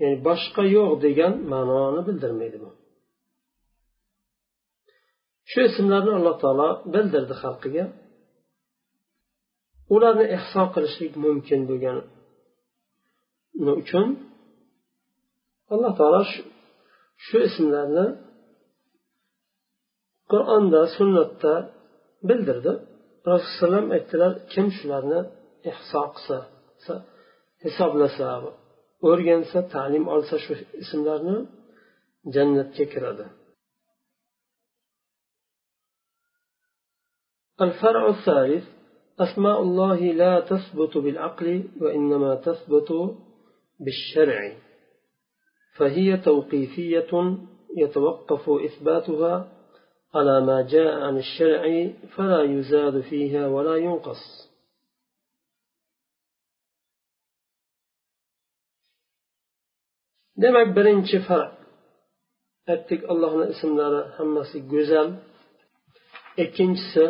Ya'ni 0.00 0.16
boshqa 0.28 0.62
yo'q 0.76 0.90
degan 1.06 1.32
ma'noni 1.52 2.00
bildirmaydi 2.08 2.58
bu. 2.64 2.70
Shu 5.50 5.60
ismlarni 5.68 6.12
alloh 6.18 6.36
taolo 6.42 6.68
bildirdi 6.94 7.34
xalqiga. 7.42 7.84
Ularni 9.94 10.24
ehso 10.36 10.62
qilishlik 10.74 11.12
mumkin 11.24 11.60
bo'lgani 11.70 12.02
uchun 13.82 14.06
alloh 15.74 15.92
taolo 15.98 16.22
shu 17.26 17.36
ismlarni 17.48 18.06
qur'onda 20.32 20.80
sunnatda 20.96 21.54
bildirdi. 22.28 22.72
Rasululloh 23.32 23.84
aytdilar 23.96 24.32
kim 24.52 24.66
shularni 24.78 25.20
ehso 25.70 26.02
qilsa 26.14 26.38
hisoblasa 27.64 28.28
o'rgansa 29.08 29.58
ta'lim 29.74 30.04
olsa 30.14 30.36
shu 30.44 30.52
ismlarni 30.82 31.36
jannatga 32.34 32.86
kiradi. 32.94 33.26
الفرع 37.66 38.08
الثالث 38.08 38.64
أسماء 39.20 39.62
الله 39.62 40.00
لا 40.22 40.40
تثبت 40.40 40.96
بالعقل 40.98 41.64
وإنما 41.80 42.34
تثبت 42.34 43.16
بالشرع 43.80 44.52
فهي 45.76 46.16
توقيفية 46.16 47.12
يتوقف 47.76 48.50
إثباتها 48.50 49.34
على 50.14 50.40
ما 50.40 50.62
جاء 50.62 50.92
عن 51.00 51.18
الشرع 51.18 51.90
فلا 52.16 52.42
يزاد 52.42 53.00
فيها 53.00 53.46
ولا 53.46 53.76
ينقص 53.76 54.51
demak 60.42 60.68
birinchi 60.76 61.18
farq. 61.28 61.52
Aytdik 62.72 63.00
allohni 63.12 63.46
ismlari 63.54 64.00
hammasi 64.16 64.58
go'zal. 64.72 65.08
Ikkinchisi 66.44 67.04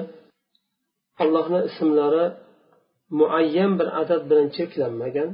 allohni 1.22 1.60
ismlari 1.68 2.24
muayyan 3.18 3.72
bir 3.78 3.88
adad 4.00 4.22
bilan 4.30 4.48
cheklanmagan. 4.56 5.30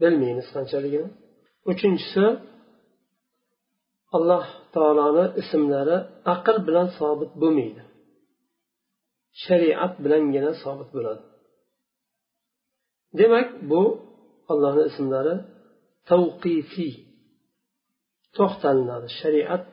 Bilmaymiz 0.00 0.48
qanchaligini 0.56 1.08
uchinchisi 1.70 2.24
alloh 4.16 4.46
taoloni 4.74 5.24
ismlari 5.42 5.96
aql 6.34 6.56
bilan 6.66 6.88
sobit 6.98 7.32
bo'lmaydi. 7.42 7.82
Shariat 9.44 9.94
bilangina 10.04 10.52
sobit 10.62 10.90
bo'ladi. 10.96 11.22
Demak 13.18 13.48
bu 13.70 13.82
allohni 14.51 14.83
ismlari 14.91 15.35
tavqifiy 16.09 16.95
to'xtalinadi 18.37 19.07
shariat 19.19 19.63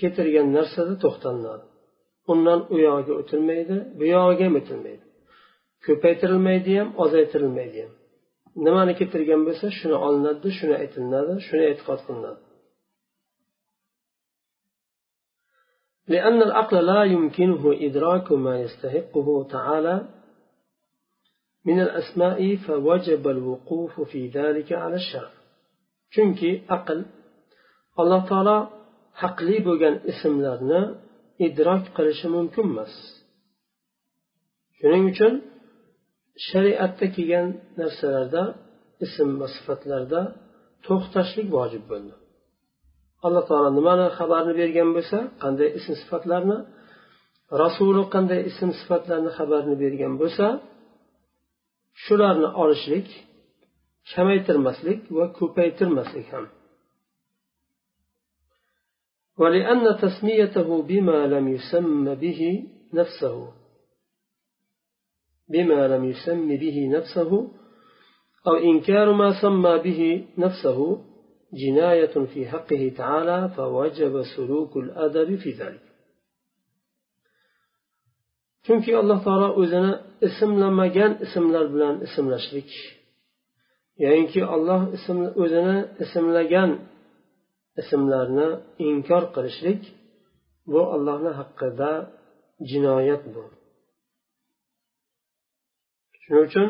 keltirgan 0.00 0.48
narsada 0.56 0.94
to'xtalinadi 1.04 1.64
undan 2.32 2.60
u 2.74 2.76
yog'iga 2.86 3.14
o'tilmaydi 3.20 3.76
bu 3.98 4.04
yog'iga 4.14 4.44
ham 4.48 4.54
o'tilmaydi 4.60 5.04
ko'paytirilmaydi 5.86 6.72
ham 6.80 6.88
ozaytirilmaydi 7.04 7.78
ham 7.84 7.92
nimani 8.66 8.92
keltirgan 9.00 9.40
bo'lsa 9.48 9.66
shuni 9.78 9.96
olinadi 10.06 10.48
shuni 10.58 10.74
aytilinadi 10.82 11.32
shuni 11.46 11.64
e'tiqod 11.72 12.00
qilinadi 12.08 12.42
لأن 16.12 16.42
العقل 16.42 16.76
لا 16.92 17.00
يمكنه 17.14 17.62
إدراك 17.86 18.32
ما 18.32 18.54
يستحقه 18.64 19.48
تعالى 19.54 19.94
من 21.68 21.78
الأسماء 21.86 22.56
فوجب 22.56 23.28
الوقوف 23.28 24.00
في 24.00 24.20
ذلك 24.38 24.68
على 24.72 24.96
الشرع 25.02 25.32
chunki 26.14 26.50
aql 26.76 26.98
alloh 28.00 28.22
taolo 28.30 28.58
haqli 29.22 29.56
bo'lgan 29.68 29.94
ismlarni 30.12 30.82
idrok 31.46 31.84
qilishi 31.96 32.26
mumkin 32.36 32.64
emas 32.72 32.94
shuning 34.78 35.04
uchun 35.12 35.32
shariatda 36.48 37.06
kelgan 37.16 37.46
narsalarda 37.80 38.42
ism 39.06 39.28
va 39.40 39.48
sifatlarda 39.56 40.20
to'xtashlik 40.86 41.48
vojib 41.56 41.84
bo'ldi 41.92 42.14
alloh 43.26 43.44
taolo 43.50 43.68
nimani 43.78 44.06
xabarni 44.18 44.52
bergan 44.60 44.88
bo'lsa 44.96 45.18
qanday 45.42 45.68
ism 45.78 45.94
sifatlarni 46.02 46.58
rasuli 47.62 48.02
qanday 48.14 48.40
ism 48.50 48.68
sifatlarni 48.80 49.30
xabarini 49.38 49.76
bergan 49.84 50.14
bo'lsa 50.22 50.46
shularni 52.03 52.49
olishlik 52.61 53.07
kamaytirmaslik 54.11 55.01
va 55.17 55.25
ko'paytirmaslik 55.39 56.27
ham. 56.33 56.47
ولأن 59.41 59.85
تسميته 60.03 60.69
بما 60.89 61.19
لم 61.27 61.45
يسم 61.47 62.15
به 62.23 62.41
نفسه 62.93 63.53
بما 65.49 65.87
لم 65.87 66.03
يسم 66.11 66.47
به 66.63 66.77
نفسه 66.95 67.31
أو 68.47 68.55
إنكار 68.69 69.11
ما 69.11 69.41
سمى 69.41 69.77
به 69.77 70.27
نفسه 70.37 70.79
جناية 71.53 72.25
في 72.33 72.47
حقه 72.47 72.93
تعالى 72.97 73.39
فوجب 73.55 74.21
سلوك 74.35 74.77
الأدب 74.77 75.35
في 75.35 75.51
ذلك 75.51 75.86
chunki 78.67 78.91
alloh 79.01 79.19
taolo 79.27 79.49
o'zini 79.61 79.93
ismlamagan 80.27 81.11
ismlar 81.25 81.65
bilan 81.73 81.95
ismlashlik. 82.07 82.69
Yoyinki 84.03 84.41
olloh 84.55 84.81
ism 84.97 85.19
o'zini 85.43 85.77
ismlagan 86.03 86.71
ismlarni 87.81 88.49
inkor 88.87 89.23
qilishlik 89.35 89.81
bu 90.71 90.81
allohni 90.95 91.31
haqqida 91.39 91.91
jinoyat 92.69 93.23
bu. 93.33 93.43
Shuning 96.21 96.43
uchun 96.49 96.67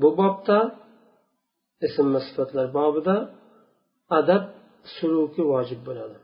bu 0.00 0.08
bobda 0.20 0.58
ism 1.86 2.06
va 2.14 2.20
sifatlar 2.26 2.66
bobida 2.78 3.16
adab 4.18 4.44
suluki 4.94 5.42
vojib 5.52 5.80
bo'ladi. 5.88 6.16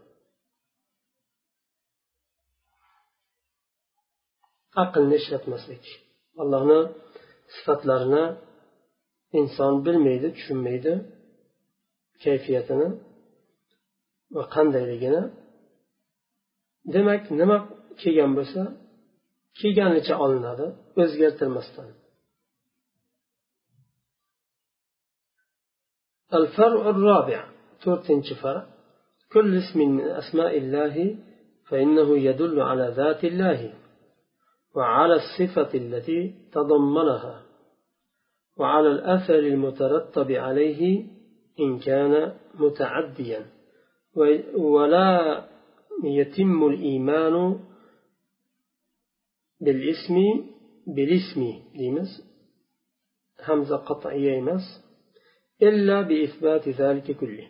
aqlni 4.83 5.15
ishlatmaslik 5.21 5.83
allohni 6.41 6.79
sifatlarini 7.55 8.25
inson 9.39 9.73
bilmaydi 9.85 10.27
tushunmaydi 10.37 10.93
kayfiyatini 12.23 12.87
va 14.35 14.43
qandayligini 14.55 15.21
demak 16.93 17.23
nima 17.39 17.57
kelgan 18.01 18.31
bo'lsa 18.37 18.61
kelganicha 19.59 20.15
olinadi 20.25 20.65
o'zgartirmasdan 21.01 21.89
الفرع 26.39 26.89
الرابع 26.89 27.39
تورتنش 27.81 28.33
فرع 28.41 28.63
كل 29.33 29.57
اسم 29.61 29.79
من 29.79 30.01
أسماء 30.21 30.57
الله 30.57 30.95
فإنه 31.67 32.17
يدل 32.27 32.61
على 32.61 32.93
ذات 32.99 33.23
الله 33.23 33.73
وعلى 34.74 35.14
الصفة 35.14 35.74
التي 35.74 36.34
تضمنها 36.52 37.42
وعلى 38.56 38.88
الأثر 38.88 39.38
المترتب 39.38 40.30
عليه 40.30 41.06
إن 41.60 41.78
كان 41.78 42.34
متعديا. 42.54 43.46
ولا 44.54 45.44
يتم 46.04 46.66
الإيمان 46.66 47.60
بالاسم 49.60 50.16
بالاسم 50.86 51.62
ديمس 51.74 52.08
همزة 53.48 53.76
قطعية 53.76 54.32
يمس 54.32 54.66
إلا 55.62 56.02
بإثبات 56.02 56.68
ذلك 56.68 57.10
كله. 57.20 57.48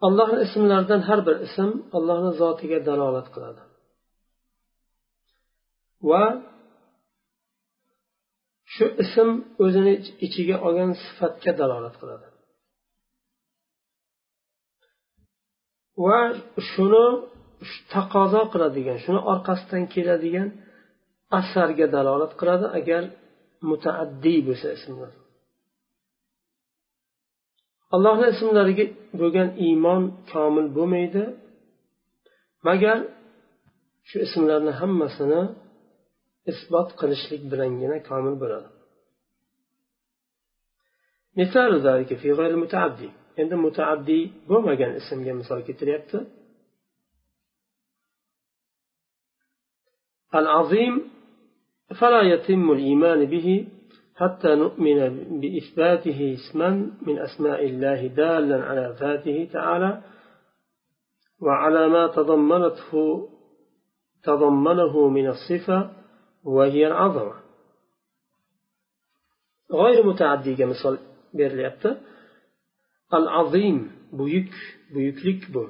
Allohni 0.00 0.42
ismlaridan 0.46 1.00
har 1.08 1.20
bir 1.26 1.36
ism 1.46 1.70
allohni 1.96 2.32
zotiga 2.42 2.78
dalolat 2.88 3.28
qiladi 3.34 3.69
va 6.08 6.24
shu 8.74 8.86
ism 9.04 9.28
o'zini 9.64 9.94
ichiga 10.26 10.56
olgan 10.66 10.90
sifatga 11.04 11.52
dalolat 11.60 11.94
qiladi. 12.00 12.26
Va 16.04 16.18
shuni 16.70 17.06
taqozo 17.94 18.42
qiladigan 18.52 18.98
shuni 19.04 19.20
orqasidan 19.32 19.84
keladigan 19.94 20.48
asarga 21.40 21.86
dalolat 21.96 22.32
qiladi 22.40 22.66
agar 22.78 23.02
mutaaddiy 23.70 24.40
bo'lsa 24.48 24.68
ismlar. 24.78 25.12
Allohni 27.94 28.26
ismlariga 28.34 28.86
bo'lgan 29.20 29.48
iymon 29.66 30.02
komil 30.32 30.66
bo'lmaydi. 30.76 31.22
Magar 32.68 32.98
shu 34.08 34.16
ismlarni 34.26 34.72
hammasini 34.80 35.42
isbot 36.52 36.88
qilishlik 37.00 37.42
bilangina 37.52 37.96
komil 38.08 38.34
bo'ladi. 38.42 38.68
Endi 43.40 43.56
mutaaddiy 43.66 44.22
bo'lmagan 44.50 44.92
ismga 45.00 45.32
misol 45.40 45.60
keltiryapti. 45.68 46.18
العظيم 50.34 50.94
فلا 52.00 52.22
يتم 52.22 52.70
الإيمان 52.70 53.24
به 53.24 53.66
حتى 54.16 54.54
نؤمن 54.54 54.98
بإثباته 55.40 56.36
اسما 56.38 56.70
من 57.06 57.18
أسماء 57.18 57.66
الله 57.66 58.06
دالا 58.06 58.64
على 58.64 58.96
ذاته 59.00 59.48
تعالى 59.52 60.02
وعلى 61.40 61.88
ما 61.88 62.06
تضمنته 62.06 63.28
تضمنه 64.22 65.08
من 65.08 65.26
الصفة 65.28 65.90
وهي 66.43 66.87
العظمة 66.87 67.35
غير 69.71 69.97
متعدي 70.09 70.65
مثال 70.65 70.97
berilyapti 71.39 71.89
al 73.17 73.25
azim 73.41 73.77
buyuk 74.19 74.51
buyuklik 74.93 75.41
bu 75.53 75.63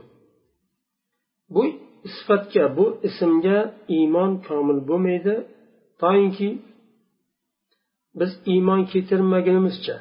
bu 1.53 1.63
sifatga 2.15 2.65
bu 2.77 2.85
ismga 3.07 3.59
iymon 3.97 4.31
komil 4.47 4.79
bo'lmaydi 4.89 5.35
toinki 6.01 6.49
biz 8.19 8.31
iymon 8.53 8.81
keltirmagunimizcha 8.91 9.97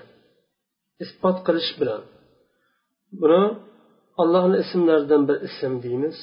isbot 1.05 1.37
qilish 1.47 1.71
bilan 1.81 2.03
buni 3.21 3.45
allohni 4.23 4.57
ismlaridan 4.65 5.23
bir 5.29 5.37
ism 5.49 5.73
deymiz 5.85 6.19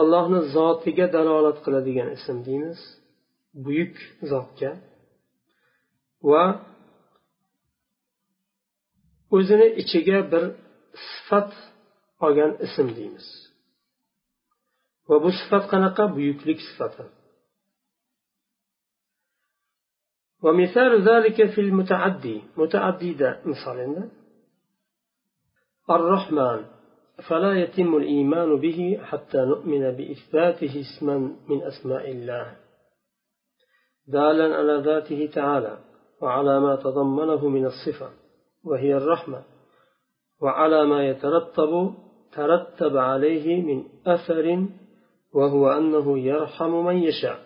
allohni 0.00 0.40
zotiga 0.56 1.06
dalolat 1.16 1.58
qiladigan 1.64 2.08
ism 2.16 2.36
deymiz 2.48 2.80
Buyuk 3.63 3.95
zotga 4.31 4.71
va 6.31 6.45
o'zini 9.37 9.67
ichiga 9.81 10.19
bir 10.31 10.43
sifat 11.07 11.51
olgan 12.25 12.51
ism 12.65 12.87
deymiz 12.97 13.27
va 15.09 15.15
bu 15.23 15.29
sifat 15.39 15.63
qanaqa? 15.71 16.03
Buyuklik 16.15 16.59
sifati 16.69 17.05
ومثال 20.45 20.91
ذلك 21.09 21.37
في 21.53 21.61
المتعدي 21.61 22.41
متعدي 22.57 23.13
ده 23.13 23.41
مثال 23.45 24.09
الرحمن 25.89 26.65
فلا 27.27 27.53
يتم 27.63 27.95
الإيمان 27.95 28.49
به 28.59 28.79
حتى 29.03 29.37
نؤمن 29.37 29.91
بإثباته 29.97 30.73
اسما 30.85 31.17
من 31.49 31.59
أسماء 31.63 32.11
الله 32.11 32.64
دالا 34.07 34.55
على 34.55 34.81
ذاته 34.85 35.29
تعالى 35.33 35.77
وعلى 36.21 36.59
ما 36.59 36.75
تضمنه 36.75 37.47
من 37.49 37.65
الصفة 37.65 38.09
وهي 38.63 38.97
الرحمة 38.97 39.43
وعلى 40.41 40.85
ما 40.85 41.07
يترتب 41.07 41.93
ترتب 42.31 42.97
عليه 42.97 43.61
من 43.61 43.83
أثر 44.07 44.67
وهو 45.33 45.69
أنه 45.69 46.19
يرحم 46.19 46.85
من 46.85 46.97
يشاء. 46.97 47.39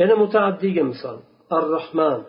أنا 0.00 0.14
متعدي 0.14 0.82
مثال 0.82 1.18
الرحمن. 1.52 2.24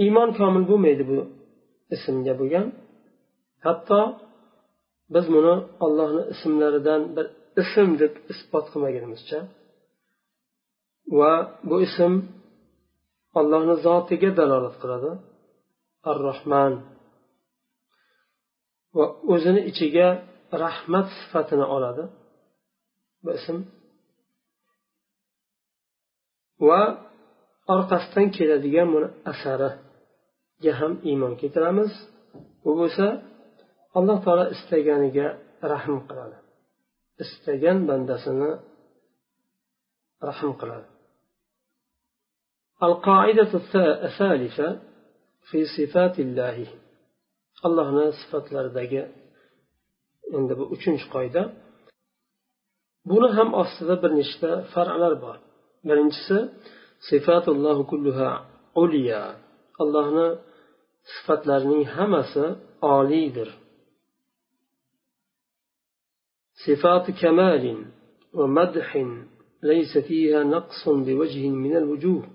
إيمان 0.00 0.32
كامل 0.32 0.64
bo'lmaydi 0.70 1.04
bu 1.10 1.18
ismga 1.94 2.34
bo'lgan 2.40 2.66
hatto 3.64 4.00
biz 5.14 5.26
buni 5.34 5.54
ollohni 5.84 6.22
ismlaridan 6.34 7.02
bir 7.16 7.26
ism 7.62 7.88
deb 8.02 8.12
isbot 8.32 8.66
qilmagunimizcha 8.72 9.40
va 11.18 11.32
bu 11.68 11.76
ism 11.86 12.12
allohni 13.38 13.74
zotiga 13.86 14.30
dalolat 14.38 14.76
qiladi. 14.82 15.10
Ar 16.10 16.16
rohman 16.28 16.72
va 18.96 19.06
o'zini 19.32 19.62
ichiga 19.70 20.08
rahmat 20.64 21.06
sifatini 21.18 21.66
oladi. 21.76 22.04
Bu 23.24 23.30
ism. 23.38 23.56
Va 26.68 26.80
orqasidan 27.74 28.26
keladigan 28.36 28.88
buni 28.94 29.08
asariga 29.32 30.72
ham 30.80 30.92
iymon 31.10 31.32
keltiramiz. 31.40 31.92
U 32.68 32.70
bo'lsa 32.80 33.06
alloh 33.98 34.18
taolo 34.24 34.44
istaganiga 34.54 35.26
rahm 35.72 35.96
qiladi. 36.08 36.36
istagan 37.23 37.79
bandasini 37.89 38.51
rahm 40.29 40.53
qiladi 40.61 40.87
القاعدة 42.89 43.51
الثالثة 44.07 44.67
في 45.49 45.59
صفات 45.77 46.15
الله 46.25 46.57
الله 47.67 47.87
صفات 48.21 48.45
لردقة 48.53 49.03
عند 50.33 50.51
uchinchi 50.75 51.05
qoida 51.15 51.43
buni 53.09 53.29
ham 53.37 53.49
ostida 53.61 53.95
bir 54.03 54.11
nechta 54.19 54.49
farqlar 54.73 55.13
bor 55.23 55.37
birinchisi 55.87 56.37
sifatullohu 57.09 57.83
kulluha 57.91 58.29
uliya 58.83 59.21
allohni 59.81 60.27
sifatlarining 61.13 61.83
hammasi 61.95 62.45
oliydir 62.95 63.49
صفات 66.67 67.11
كمال 67.21 67.85
ومدح 68.33 68.97
ليس 69.63 69.97
فيها 69.97 70.43
نقص 70.43 70.89
بوجه 70.89 71.49
من 71.49 71.77
الوجوه 71.77 72.27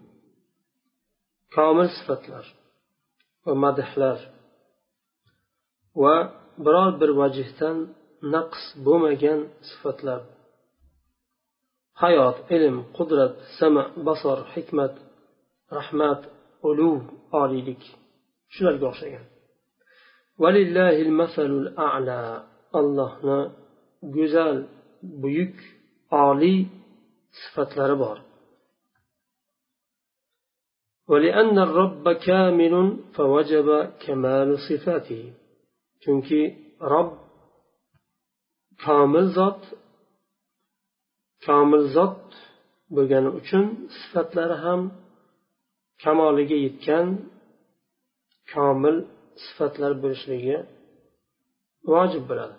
كامل 1.55 1.89
صفتلر 1.89 2.47
ومدحلر 3.47 4.19
وبرار 5.95 6.91
بر 7.01 7.11
وجهتن 7.11 7.89
نقص 8.23 8.79
بومجن 8.85 9.49
صفتلر 9.71 10.23
hayot 12.03 12.37
ilm 12.57 12.77
qudrat 12.97 13.35
sama 13.59 13.83
basor 14.07 14.39
hikmat 14.55 14.95
rahmat 15.79 16.21
uluv 16.69 17.01
oliylik 17.41 17.83
shularga 18.55 18.87
o'xshagan 18.93 19.25
allohni 22.81 23.39
go'zal 24.17 24.57
buyuk 25.23 25.57
oliy 26.27 26.59
sifatlari 27.41 27.99
bor 28.05 28.19
ولأن 31.13 31.57
الرب 31.67 32.05
كامل 32.29 32.75
فوجب 33.17 33.69
كمال 34.05 34.49
صفاته 34.69 35.23
chunki 36.03 36.43
rob 36.93 37.09
komil 38.85 39.27
zot 39.37 39.61
komil 41.47 41.83
zot 41.97 42.21
bo'lgani 42.95 43.31
uchun 43.41 43.65
sifatlari 43.99 44.57
ham 44.65 44.81
kamoliga 46.03 46.57
yetgan 46.67 47.07
komil 48.53 48.97
sifatlar 49.45 49.93
bo'lishligi 50.03 50.57
vojib 51.93 52.25
bo'ladi 52.31 52.57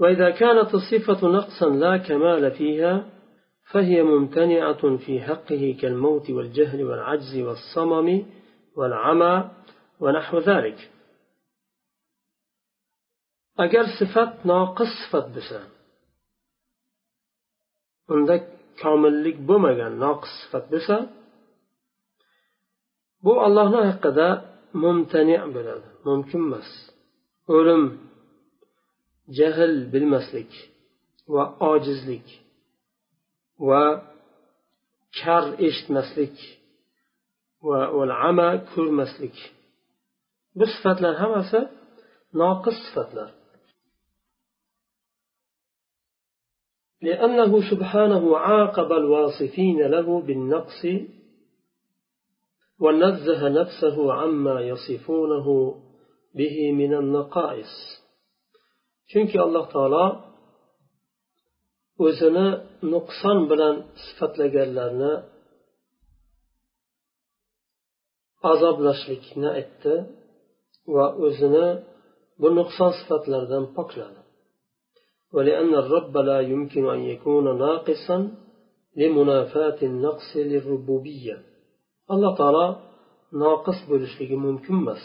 وإذا 0.00 0.30
كانت 0.30 0.74
الصفة 0.74 1.28
نقصا 1.28 1.68
لا 1.68 1.96
كمال 1.96 2.50
فيها 2.50 3.10
فهي 3.70 4.02
ممتنعة 4.02 4.96
في 4.96 5.20
حقه 5.20 5.76
كالموت 5.80 6.30
والجهل 6.30 6.84
والعجز 6.84 7.36
والصمم 7.36 8.26
والعمى 8.76 9.50
ونحو 10.00 10.38
ذلك. 10.38 10.90
أجر 13.58 13.84
صفات 14.00 14.46
ناقص 14.46 14.86
صفات 15.04 15.26
بسان. 15.36 15.68
unda 18.14 18.34
komillik 18.82 19.36
bo'lmagan 19.48 19.92
noqis 20.04 20.32
sifat 20.42 20.64
bo'lsa 20.72 20.96
bu 23.24 23.32
allohni 23.46 23.80
haqqida 23.90 24.28
mumtani 24.82 25.36
bo'ladi 25.56 25.88
mumkin 26.06 26.40
emas 26.48 26.70
o'lim 27.56 27.82
jahl 29.38 29.76
bilmaslik 29.92 30.52
va 31.34 31.44
ojizlik 31.72 32.26
va 33.68 33.84
kar 35.20 35.44
eshitmaslik 35.66 36.36
va 37.68 37.78
ama 38.30 38.48
ko'rmaslik 38.72 39.36
bu 40.58 40.64
sifatlar 40.74 41.14
hammasi 41.22 41.60
noqis 42.40 42.78
sifatlar 42.86 43.30
لأنه 47.02 47.70
سبحانه 47.70 48.38
عاقب 48.38 48.92
الواصفين 48.92 49.78
له 49.94 50.20
بالنقص 50.20 50.82
ونزه 52.80 53.48
نفسه 53.48 54.12
عما 54.12 54.60
يصفونه 54.60 55.46
به 56.34 56.72
من 56.72 56.94
النقائص 56.94 57.74
chunki 59.11 59.37
alloh 59.45 59.65
taolo 59.73 60.05
o'zini 62.05 62.47
nuqson 62.93 63.37
bilan 63.51 63.75
sifatlaganlarni 64.03 65.13
azoblashlikni 68.51 69.49
aytdi 69.59 69.95
va 70.95 71.05
o'zini 71.25 71.67
bu 72.41 72.47
nuqson 72.59 72.91
sifatlardan 72.99 73.65
pokladi 73.77 74.21
ولأن 75.35 75.71
الرب 75.83 76.15
لا 76.29 76.39
يمكن 76.51 76.83
أن 76.95 77.01
يكون 77.13 77.45
ناقصا 77.65 78.17
لمنافاة 78.99 79.79
النقص 79.89 80.29
للربوبية 80.51 81.35
الله 82.13 82.31
تعالى 82.39 82.65
ناقص 83.43 83.79
bo'lishligi 83.89 84.37
mumkin 84.45 84.75
emas 84.81 85.03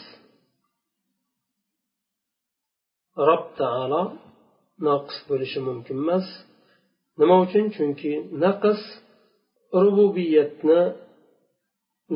Rob 3.28 3.44
taolo 3.58 4.02
noqis 4.86 5.18
bo'lishi 5.28 5.60
mumkin 5.68 5.96
emas. 6.04 6.26
Nima 7.20 7.36
uchun? 7.44 7.64
Chunki 7.74 8.12
naqs 8.44 8.80
rububiyatni 9.82 10.80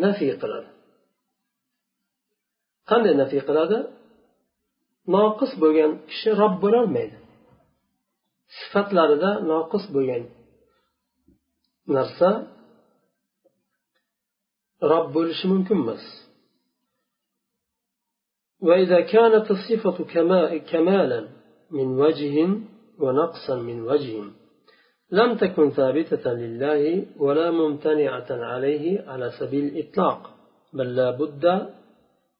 nafiy 0.02 0.32
qiladi. 0.42 0.68
Qanday 2.90 3.14
nafiy 3.22 3.42
qiladi? 3.48 3.78
Noqis 5.14 5.52
bo'lgan 5.62 5.92
kishi 6.08 6.30
rob 6.40 6.54
bo'lolmaydi 6.64 7.16
sifatlarida 8.56 9.30
noqis 9.50 9.84
bo'lgan 9.94 10.22
narsa 11.94 12.30
rob 14.90 15.06
bo'lishi 15.16 15.46
mumkin 15.52 15.78
emas. 15.84 16.04
وإذا 18.62 19.00
كانت 19.00 19.50
الصفة 19.50 20.04
كمالا 20.70 21.28
من 21.70 22.00
وجه 22.00 22.48
ونقصا 22.98 23.56
من 23.56 23.80
وجه 23.80 24.24
لم 25.10 25.36
تكن 25.36 25.70
ثابتة 25.70 26.32
لله 26.32 27.06
ولا 27.16 27.50
ممتنعة 27.50 28.26
عليه 28.30 29.08
على 29.08 29.30
سبيل 29.40 29.64
الإطلاق 29.64 30.20
بل 30.72 30.96
لا 30.96 31.10
بد 31.10 31.44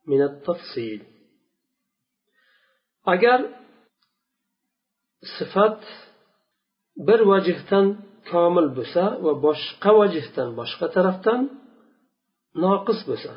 من 0.06 0.22
التفصيل. 0.22 1.02
agar 3.14 3.40
sifat 5.36 5.80
bir 7.06 7.20
vajhdan 7.30 7.86
komil 8.30 8.68
bo'lsa 8.78 9.04
va 9.24 9.32
boshqa 9.46 9.90
vajhdan 10.00 10.48
boshqa 10.60 10.86
noqis 12.64 13.00
bo'lsa 13.08 13.32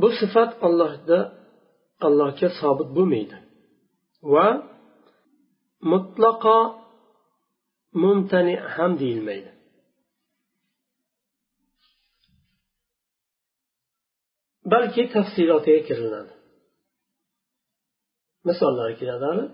bu 0.00 0.08
sifat 0.20 0.50
allohda 0.66 1.18
allohga 2.06 2.48
sobit 2.60 2.88
bo'lmaydi 2.96 3.36
va 4.32 4.48
mutlaqo 5.92 6.58
mumtani 8.02 8.54
ham 8.74 8.92
deyilmaydi 9.02 9.50
balki 14.72 15.02
tafsilotiga 15.14 15.80
kiriladi 15.88 16.32
misollari 18.48 18.94
keladi 19.02 19.44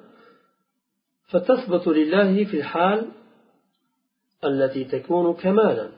فتثبت 1.32 1.86
لله 1.98 2.44
في 2.50 2.56
الحال 2.60 3.00
التي 4.44 4.82
تكون 4.94 5.26
كمالا 5.44 5.88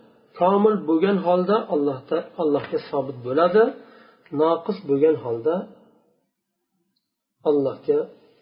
komil 0.41 0.77
bo'lgan 0.89 1.19
holda 1.27 1.57
allohga 2.43 2.79
sobit 2.91 3.19
bo'ladi 3.27 3.63
noqis 4.43 4.79
bo'lgan 4.89 5.17
holda 5.25 5.57
allohga 7.49 8.01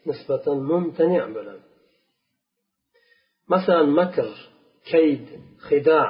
nisbatan 0.08 0.58
mumtani 0.70 1.18
bo'ladi 1.36 1.64
masalan 3.52 3.88
makr 3.98 4.28
kayd 4.90 5.26
hida 5.68 6.02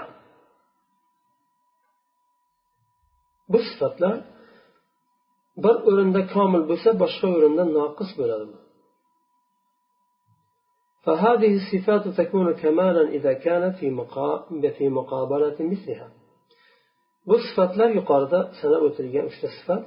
bu 3.52 3.58
sifatlar 3.68 4.16
bir 5.64 5.76
o'rinda 5.88 6.22
komil 6.34 6.62
bo'lsa 6.70 6.90
boshqa 7.02 7.26
o'rinda 7.36 7.64
noqis 7.78 8.12
bo'ladi 8.20 8.56
فهذه 11.06 11.52
الصفات 11.60 12.04
تكون 12.20 12.48
كمالا 12.62 13.02
إذا 13.16 13.32
كانت 13.32 13.74
في 14.76 14.88
مقابلة 14.98 15.58
مثلها 15.72 16.08
bu 17.28 17.34
sifatlar 17.46 17.88
yuqorida 17.98 18.40
sanab 18.58 18.82
o'tilgan 18.88 19.24
uchta 19.30 19.48
sifat. 19.56 19.82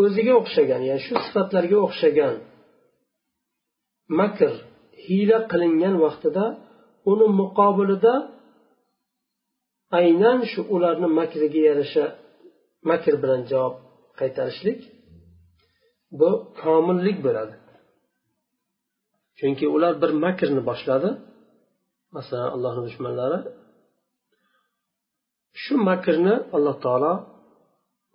O'ziga 0.00 0.32
o'xshagan 0.40 0.82
ya'ni 0.88 1.02
shu 1.06 1.14
sifatlarga 1.26 1.76
o'xshagan 1.86 2.34
makr 4.20 4.52
hiyla 5.04 5.38
qilingan 5.50 5.94
vaqtida 6.04 6.44
uni 7.12 7.26
muqobilida 7.40 8.14
aynan 10.00 10.38
shu 10.50 10.60
ularni 10.74 11.08
makriga 11.20 11.60
yarasha 11.68 12.04
makr 12.90 13.14
bilan 13.22 13.42
javob 13.50 13.74
qaytarishlik 14.20 14.80
bu 16.18 16.30
komillik 16.62 17.18
bo'ladi. 17.26 17.54
Chunki 19.38 19.66
ular 19.76 19.94
bir 20.02 20.10
makrni 20.24 20.62
boshladi. 20.70 21.10
masalan 22.15 22.49
allohni 22.55 22.81
dushmanlari 22.87 23.39
shu 25.61 25.73
makrni 25.89 26.35
alloh 26.55 26.75
taolo 26.85 27.13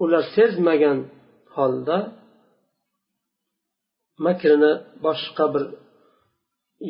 ular 0.02 0.24
sezmagan 0.36 0.98
holda 1.56 1.98
makrini 4.26 4.72
boshqa 5.04 5.44
bir 5.54 5.64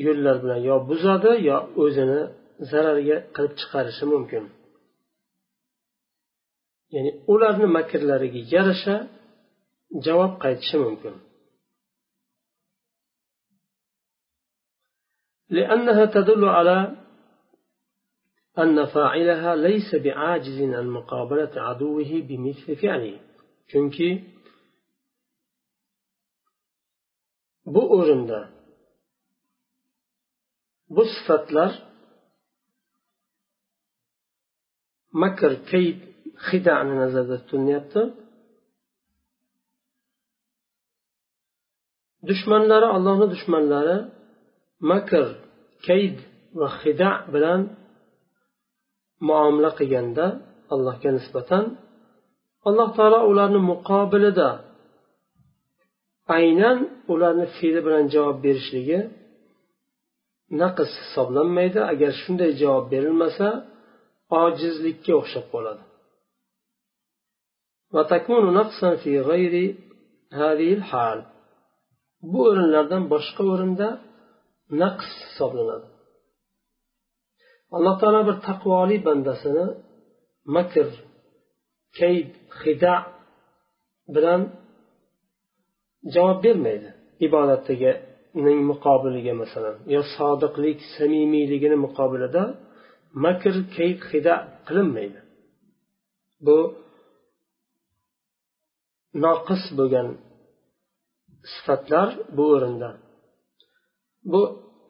yo'llar 0.04 0.36
bilan 0.42 0.60
yo 0.68 0.76
buzadi 0.88 1.32
yo 1.48 1.56
o'zini 1.82 2.20
zararga 2.70 3.16
qilib 3.34 3.54
chiqarishi 3.60 4.04
mumkin 4.12 4.44
ya'ni 6.94 7.10
ularni 7.32 7.66
makrlariga 7.78 8.40
yarasha 8.54 8.96
javob 10.06 10.32
qaytishi 10.42 10.78
mumkin 10.86 11.14
لأنها 15.56 16.04
تدل 16.16 16.42
على 16.56 16.99
أن 18.59 18.85
فاعلها 18.85 19.55
ليس 19.55 19.95
بعاجز 19.95 20.61
عن 20.61 20.87
مقابلة 20.89 21.51
عدوه 21.55 22.21
بمثل 22.27 22.75
فعله 22.75 23.19
chunki 23.71 24.09
bu 27.65 27.81
o'rinda 27.97 28.39
bu 30.95 31.03
sifatlar 31.13 31.71
makr 35.21 35.51
kayd 35.71 35.99
hidani 36.47 36.93
nazarda 37.01 37.37
tutilyapti 37.47 38.01
dushmanlari 42.29 42.87
allohni 42.95 43.27
dushmanlari 43.33 43.97
makr 44.91 45.25
kayd 45.87 46.17
va 46.59 46.67
hida 46.81 47.11
bilan 47.33 47.61
muomala 49.27 49.71
qilganda 49.79 50.25
allohga 50.73 51.09
nisbatan 51.17 51.63
alloh 52.67 52.89
taolo 52.97 53.19
ularni 53.31 53.61
muqobilida 53.71 54.49
aynan 56.37 56.77
ularni 57.13 57.45
fe'li 57.57 57.79
bilan 57.85 58.05
javob 58.13 58.37
berishligi 58.45 58.99
naqs 60.61 60.91
hisoblanmaydi. 61.01 61.79
Agar 61.93 62.11
shunday 62.21 62.51
javob 62.61 62.85
berilmasa 62.93 63.47
ojizlikka 64.41 65.11
o'xshab 65.21 65.45
qoladi. 65.53 65.83
Bu 72.31 72.39
o'rinlardan 72.49 73.03
boshqa 73.13 73.43
o'rinda 73.53 73.87
naqs 74.81 75.07
hisoblanadi. 75.23 75.87
Alloh 77.75 77.95
taolo 78.01 78.21
bir 78.29 78.37
taqvoli 78.47 78.97
bandasini 79.07 79.65
makr 80.55 80.87
kayd 81.99 82.29
xida 82.59 82.93
bilan 84.15 84.41
javob 86.13 86.39
bermaydi. 86.45 86.89
Ibodatiganing 87.25 88.59
muqobiliga 88.71 89.33
masalan 89.41 89.75
yo 89.93 90.01
sodiqlik 90.15 90.79
samimiyligini 90.95 91.77
muqobilida 91.85 92.43
makr 93.25 93.55
kayd 93.75 93.97
xida 94.09 94.35
qilinmaydi. 94.67 95.19
Bu 96.45 96.57
noqis 99.23 99.63
bo'lgan 99.77 100.07
sifatlar 101.53 102.09
bu 102.35 102.43
o'rinda. 102.55 102.89
Bu 104.31 104.41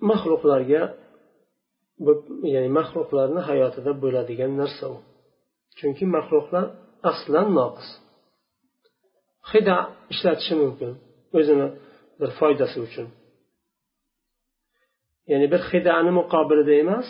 maxluqlarga 0.09 0.81
ya'ni 2.53 2.69
maxluqlarni 2.79 3.41
hayotida 3.49 3.91
bo'ladigan 4.03 4.51
narsa 4.61 4.85
u. 4.95 4.97
Chunki 5.77 6.05
maxluqlar 6.15 6.65
aslan 7.11 7.47
noqis. 7.59 7.89
Hida 9.51 9.77
ishlatishi 10.13 10.55
mumkin 10.63 10.91
o'zini 11.37 11.67
bir 12.19 12.29
foydasi 12.39 12.77
uchun. 12.87 13.07
Ya'ni 15.31 15.47
bir 15.53 15.61
hidani 15.71 16.11
muqobilida 16.19 16.73
emas 16.83 17.09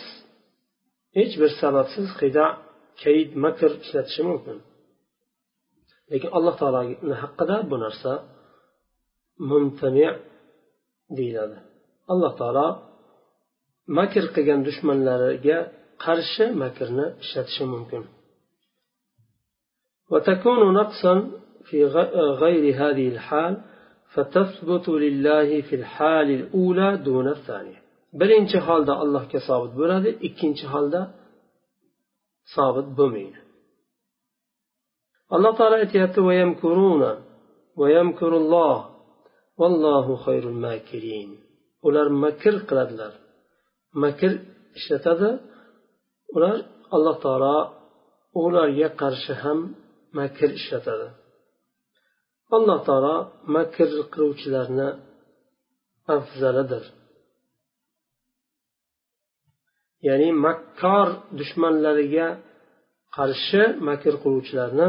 hech 1.18 1.34
bir 1.40 1.50
sababsiz 1.60 2.06
hida 2.20 2.46
kayd 3.02 3.30
makr 3.44 3.70
ishlatishi 3.84 4.22
mumkin. 4.30 4.56
Lekin 6.10 6.30
alloh 6.36 6.54
taoloni 6.60 7.16
haqida 7.22 7.56
bu 7.70 7.76
narsa 7.84 8.12
mumtani 9.50 10.06
deyiladi. 11.18 11.56
Alloh 12.12 12.32
taolo 12.40 12.66
makr 13.97 14.23
qilgan 14.35 14.59
dushmanlariga 14.67 15.57
qarshi 16.05 16.45
makrni 16.63 17.05
ishlatishi 17.23 17.65
mumkin 17.73 18.03
وتكون 20.11 20.73
نقصا 20.73 21.31
في 21.67 21.85
غير 22.43 22.63
هذه 22.81 23.07
الحال 23.13 23.53
فتثبت 24.13 24.89
لله 24.89 25.61
في 25.61 25.75
الحال 25.75 26.27
الأولى 26.39 26.97
دون 26.97 27.27
الثانية 27.27 27.79
birinchi 28.19 28.57
holda 28.67 28.93
allohga 29.03 29.39
sobit 29.49 29.73
bo'ladi 29.79 30.09
ikkinchi 30.27 30.65
holda 30.73 31.01
sobit 32.55 32.87
bo'lmaydi 32.97 33.39
alloh 35.35 35.51
taolo 35.59 35.75
aytyapti 35.83 36.19
ويمكرون 36.27 37.03
ويمكر 37.79 38.31
الله 38.41 38.77
vallohu 39.59 40.13
xayrul 40.25 40.59
makirin 40.67 41.29
ular 41.87 42.07
makr 42.23 42.55
qiladilar 42.69 43.13
Makr 44.02 44.32
ishlatadi. 44.78 45.30
Ular 46.34 46.56
alloh 46.94 47.16
taolo 47.24 47.56
ularga 48.42 48.88
qarshi 49.02 49.32
ham 49.42 49.58
makr 50.18 50.48
ishlatadi. 50.60 51.08
Alloh 52.56 52.78
taolo 52.88 53.16
makr 53.56 53.88
qiluvchilarni 54.12 54.88
afzalidir. 56.16 56.84
Ya'ni 60.06 60.28
makkor 60.46 61.08
dushmanlariga 61.38 62.28
qarshi 63.16 63.62
makr 63.88 64.14
qiluvchilarni 64.22 64.88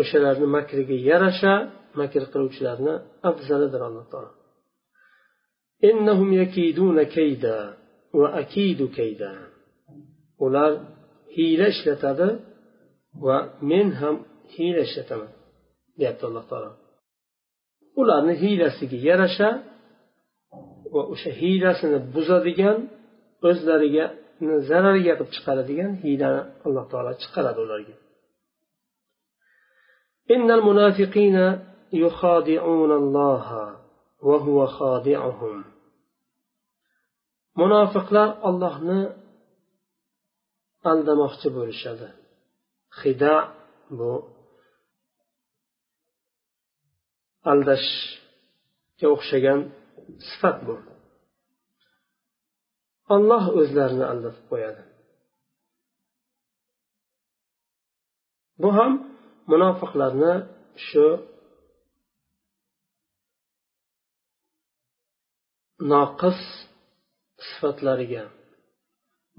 o'shalarni 0.00 0.46
makriga 0.56 0.96
yarasha 1.10 1.54
makr 2.00 2.22
qiluvchilarni 2.32 2.94
afzalidir 3.30 3.80
alloh 3.88 4.06
taolo. 4.12 4.30
إنهم 5.83 6.33
يكيدون 6.33 7.03
كيدا 7.03 7.77
وأكيد 8.13 8.79
كيدا 8.95 9.51
ular 10.45 10.71
hiyla 11.35 11.65
ishlatadi 11.73 12.27
va 13.25 13.37
men 13.69 13.87
ham 13.99 14.15
hiyla 14.55 14.81
ishlataman 14.87 15.31
deyapti 15.99 16.23
alloh 16.29 16.45
taolo 16.51 16.71
ularni 18.01 18.33
hiylasiga 18.43 18.97
yarasha 19.09 19.49
va 20.93 21.01
o'sha 21.13 21.31
hiylasini 21.41 21.99
buzadigan 22.13 22.77
o'zlariga 23.49 24.05
zararga 24.69 25.13
qilib 25.17 25.29
chiqaradigan 25.35 25.91
hiylani 26.03 26.41
alloh 26.67 26.85
taolo 26.91 27.11
chiqaradi 27.23 27.61
ularga 27.67 27.95
إن 30.35 30.51
المنافقين 30.51 31.37
يخادعون 31.93 32.91
الله 33.01 33.47
وهو 33.55 33.71
خادعهم 33.71 33.84
munofiqlar 37.60 38.28
ollohni 38.48 39.00
aldamoqchi 40.90 41.48
bo'lishadi. 41.56 42.08
Xida 42.98 43.34
bu. 43.98 44.12
Aldashga 47.50 49.06
o'xshagan 49.14 49.60
sifat 50.28 50.58
bu. 50.66 50.76
Olloh 53.14 53.44
o'zlarini 53.60 54.04
aldatib 54.12 54.44
qo'yadi. 54.50 54.82
Bu 58.62 58.68
ham 58.78 58.92
munofiqlarni 59.52 60.34
shu 60.86 61.04
noqis 65.91 66.39
sifatlariga 67.47 68.23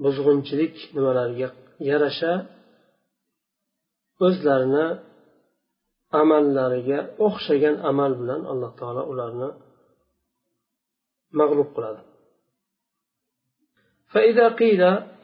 buzg'unchilik 0.03 0.75
nimalariga 0.97 1.49
yarasha 1.89 2.33
o'zlarini 4.27 4.87
amallariga 6.21 6.99
o'xshagan 7.27 7.77
amal 7.91 8.13
bilan 8.21 8.41
alloh 8.53 8.73
taolo 8.81 9.03
ularni 9.13 9.49
mag'lub 11.41 11.71
qiladi 11.77 12.03
فإذا 14.15 14.47
قيل 14.61 14.83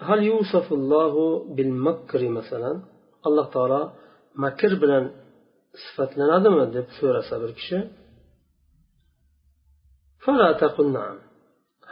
هل 0.08 0.20
يوصف 0.32 0.66
الله 0.78 1.14
بالمكر 1.56 2.20
مثلا 2.38 2.72
alloh 3.28 3.46
taolo 3.54 3.82
makr 4.44 4.72
bilan 4.82 5.04
sifatlanadimi 5.82 6.64
deb 6.76 6.86
so'rasa 6.98 7.34
bir 7.42 7.50
kishi 7.58 7.78
فلا 10.25 10.51
تقل 10.61 10.87
نعم. 10.93 11.17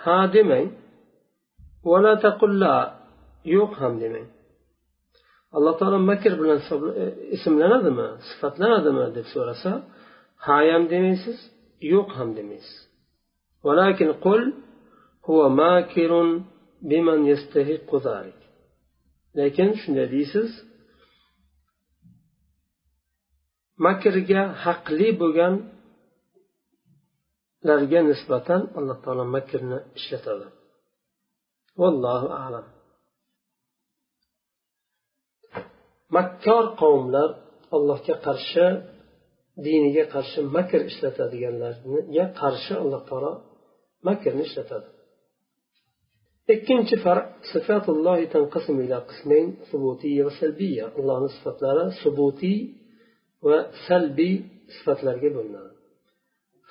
ها 0.04 0.26
دمين 0.26 0.68
ولا 1.84 2.16
تقل 2.16 2.60
لا. 2.60 3.02
يوق 3.46 3.74
هم 3.80 4.00
دمين 4.00 4.28
الله 5.56 5.78
تعالى 5.80 5.98
مكر 6.00 6.34
بلن 6.36 6.60
صبر 6.70 6.88
اسم 7.36 7.54
لنا 7.60 7.82
دمى 7.82 8.08
صفات 8.30 8.60
لنا 8.60 8.78
دمى 8.86 9.06
دب 9.16 9.26
سورسا 9.34 9.84
ها 10.46 10.62
يم 10.62 10.88
دميسس 10.88 11.40
يوق 11.82 12.12
هم 12.12 12.34
دميس 12.34 12.70
ولكن 13.64 14.14
قل 14.14 14.54
هو 15.26 15.50
ماكر 15.50 16.42
بمن 16.82 17.26
يستحق 17.26 17.96
ذلك. 17.96 18.42
لكن 19.36 19.64
lekin 19.64 19.74
shunday 19.82 20.08
deysiz 20.12 20.52
makrga 23.86 24.44
haqli 24.64 25.10
bo'lgan 25.22 25.54
larga 27.68 28.00
nisbatan 28.10 28.62
alloh 28.78 28.98
taolo 29.04 29.24
makrni 29.36 29.78
ishlatadi. 30.00 30.48
Vallohu 31.82 32.28
alam. 32.46 32.66
Makkor 36.16 36.66
qavmlar 36.82 37.30
allohga 37.76 38.16
qarshi 38.28 38.68
diniga 39.66 40.04
qarshi 40.14 40.40
makr 40.56 40.82
ishlatadiganlarga 40.92 42.26
qarshi 42.42 42.74
alloh 42.84 43.02
taolo 43.10 43.32
makrni 44.08 44.44
ishlatadi. 44.50 44.90
Ikkinchi 46.54 46.96
farq 47.06 47.26
sifatullohi 47.52 48.26
tanqasim 48.36 48.76
ila 48.86 48.98
qismayn 49.10 49.48
subutiyya 49.70 50.22
va 50.28 50.34
salbiyya 50.42 50.86
allohni 51.00 51.30
sifatlari 51.36 51.86
subutiy 52.04 52.60
va 53.48 53.58
salbiy 53.88 54.36
sifatlarga 54.76 55.30
bo'linadi. 55.38 55.71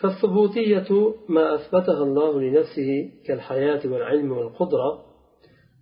فالثبوتية 0.01 1.15
ما 1.29 1.55
أثبتها 1.55 2.03
الله 2.03 2.41
لنفسه 2.41 3.11
كالحياة 3.27 3.81
والعلم 3.85 4.33
والقدرة 4.33 5.05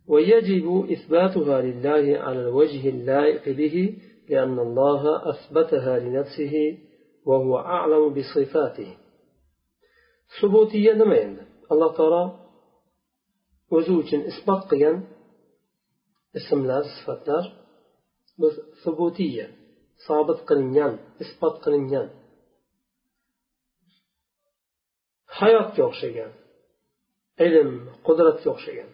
ويجب 0.08 0.86
إثباتها 0.92 1.62
لله 1.62 2.18
على 2.18 2.40
الوجه 2.40 2.88
اللائق 2.88 3.48
به 3.56 3.98
لأن 4.28 4.58
الله 4.58 5.30
أثبتها 5.30 5.98
لنفسه 5.98 6.78
وهو 7.26 7.58
أعلم 7.58 8.14
بصفاته. 8.14 8.96
ثبوتية 10.42 10.92
نما 10.92 11.36
الله 11.72 11.92
تعالى 11.92 12.48
o'zi 13.76 13.92
uchun 14.02 14.20
isbot 14.30 14.62
qilgan 14.70 14.96
ismlar 16.38 16.84
sifatlar 16.94 17.44
bu 18.40 18.48
subutiya 18.82 19.46
sobit 20.06 20.40
hayotga 25.40 25.82
o'xshagan 25.90 26.32
ilm 27.46 27.70
qudratga 28.06 28.48
o'xshagan. 28.54 28.90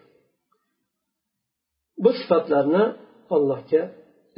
Bu 2.03 2.09
sifatlarni 2.19 2.83
allohga 3.35 3.83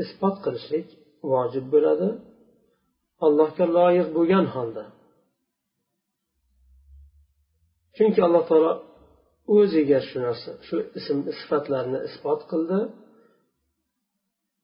isbot 0.03 0.35
qilishlik 0.45 0.87
vojib 1.31 1.65
bo'ladi. 1.73 2.09
Allohga 3.25 3.65
loyiq 3.77 4.07
bo'lgan 4.17 4.45
holda. 4.55 4.83
Chunki 7.95 8.19
alloh 8.27 8.43
taolo 8.49 8.73
o'ziga 9.57 9.99
shu 10.07 10.17
narsa 10.25 10.51
shu 10.67 10.77
ism 10.99 11.17
sifatlarni 11.39 11.99
isbot 12.09 12.41
qildi. 12.51 12.79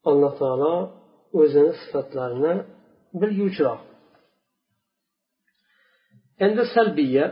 Alloh 0.10 0.34
taolo 0.42 0.76
o'zini 1.40 1.74
sifatlarini 1.82 2.54
bilguvchiroq 3.22 3.82
endi 6.46 6.64
salbiya 6.76 7.26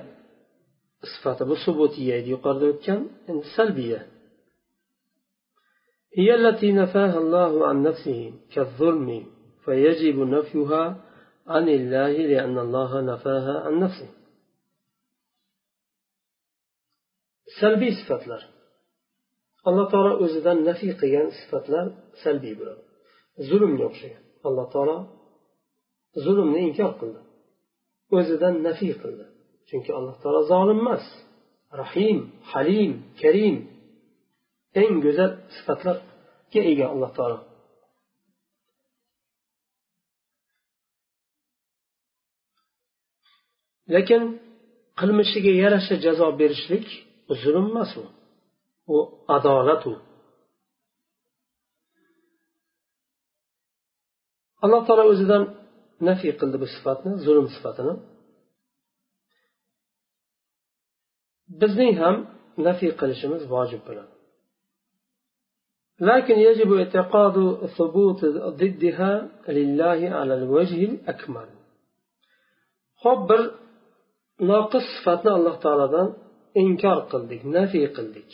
sifati 1.11 1.43
bu 1.49 1.55
subutiya 1.65 2.13
edi 2.19 2.29
yuqorida 2.35 2.65
o'tgan 2.73 3.01
endi 3.29 3.45
هي 6.19 6.35
التي 6.35 6.71
نفاها 6.71 7.17
الله 7.17 7.67
عن 7.67 7.83
نفسه 7.83 8.33
كالظلم 8.53 9.25
فيجب 9.65 10.17
نفيها 10.19 10.83
عن 11.47 11.69
الله 11.69 12.11
لأن 12.11 12.57
الله 12.59 13.01
نفاها 13.01 13.59
عن 13.65 13.79
نفسه 13.79 14.09
سلبي 17.61 17.91
صفات 17.91 18.23
الله 19.67 19.89
ترى 19.91 20.25
أزدا 20.25 20.53
نفي 20.53 20.91
قيان 20.91 21.29
صفات 21.39 21.65
سلبي 22.23 22.53
بلا 22.53 22.77
ظلم 23.41 23.77
يوشي 23.77 24.11
الله 24.45 24.69
ترى 24.69 24.97
ظلم 26.25 26.55
إنكار 26.55 26.97
كله 27.01 27.30
o'zidan 28.15 28.55
nafiy 28.67 28.93
qildi. 29.01 29.25
Chunki 29.69 29.91
alloh 29.97 30.15
taolo 30.21 30.41
zolim 30.51 30.79
emas 30.83 31.05
rahim 31.81 32.17
halim 32.51 32.91
karim 33.21 33.55
eng 34.81 34.93
go'zal 35.05 35.31
sifatlarga 35.55 36.61
ega 36.71 36.85
alloh 36.93 37.11
taolo. 37.17 37.37
Lekin 43.95 44.23
qilmishiga 44.99 45.53
yarasha 45.63 45.95
jazo 46.05 46.27
berishlik 46.39 46.87
zulm 47.41 47.65
emas 47.71 47.91
u. 48.01 48.03
U 48.93 48.97
adolat 49.35 49.83
u. 49.91 49.93
Alloh 54.63 54.81
taolo 54.87 55.03
o'zidan 55.11 55.43
nafiy 56.07 56.33
qildi 56.39 56.57
bu 56.63 56.67
sifatni 56.75 57.11
zulm 57.25 57.47
sifatini. 57.55 57.93
Bizning 61.61 61.93
ham 62.01 62.15
nafiy 62.67 62.91
qilishimiz 62.99 63.43
vojib 63.53 63.81
bo'ladi. 63.89 64.13
لكن 66.11 66.35
يجب 66.47 66.69
اعتقاد 66.73 67.35
ثبوت 67.77 68.21
ضدها 68.61 69.13
لله 69.57 69.99
على 70.17 70.33
الوجه 70.41 70.81
الأكمل 70.91 71.49
ho'p 73.03 73.21
bir 73.29 73.41
noqis 74.51 74.85
sifatni 74.95 75.31
alloh 75.37 75.55
taolodan 75.63 76.07
inkor 76.63 76.99
qildik 77.11 77.41
nafiy 77.57 77.87
qildik. 77.97 78.29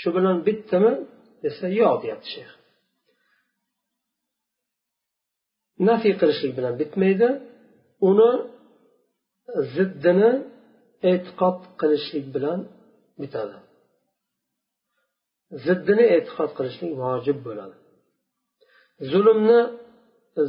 Shu 0.00 0.08
bilan 0.16 0.36
bittami 0.46 0.92
desa 1.44 1.66
yo'q 1.80 1.94
deyapti 2.02 2.28
shayx. 2.34 2.50
Nafiy 5.88 6.14
qilishlik 6.20 6.52
bilan 6.58 6.74
bitmaydi. 6.82 7.28
Uni 8.08 8.30
ziddini 9.74 10.30
e'tiqod 11.10 11.58
qilishlik 11.80 12.26
bilan 12.34 12.58
bitadi. 13.22 13.56
Ziddini 15.64 16.04
e'tiqod 16.16 16.50
qilishlik 16.58 16.92
vojib 17.02 17.38
bo'ladi. 17.46 17.76
Zulmni 19.10 19.60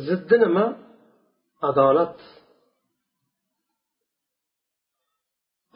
ziddi 0.07 0.35
nima 0.43 0.65
adolat. 1.69 2.17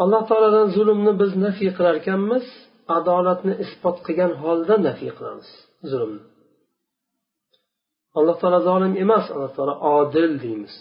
Alloh 0.03 0.24
taolodan 0.30 0.68
zulmni 0.78 1.12
biz 1.22 1.32
nafiy 1.45 1.72
qilar 1.78 1.95
ekanmiz 2.01 2.45
adolatni 2.97 3.53
isbot 3.64 3.97
qilgan 4.05 4.32
holda 4.43 4.76
nafiy 4.88 5.12
qilamiz 5.18 5.49
zulmni. 5.91 6.24
Alloh 8.18 8.36
taolo 8.41 8.59
zolim 8.70 8.93
emas 9.03 9.26
alloh 9.34 9.51
taolo 9.57 9.74
odil 9.97 10.34
deymiz 10.43 10.76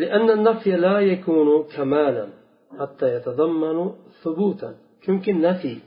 لأن 0.00 0.30
النفي 0.30 0.70
لا 0.86 0.96
يكون 1.00 1.48
كمالا 1.74 2.26
حتى 2.78 3.06
يتضمن 3.14 3.78
ثبوتا 4.22 4.70
chunki 5.04 5.32
nafiy 5.44 5.78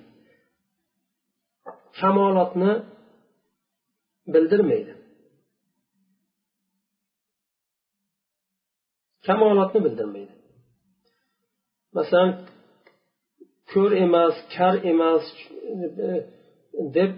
kamolotni 2.00 2.72
bildirmaydi 4.34 4.94
kamolotni 9.26 9.80
bildirmaydi 9.86 10.34
masalan 11.98 12.30
ko'r 13.74 13.92
emas 14.06 14.36
kar 14.56 14.76
emas 14.92 15.26
deb 16.96 17.12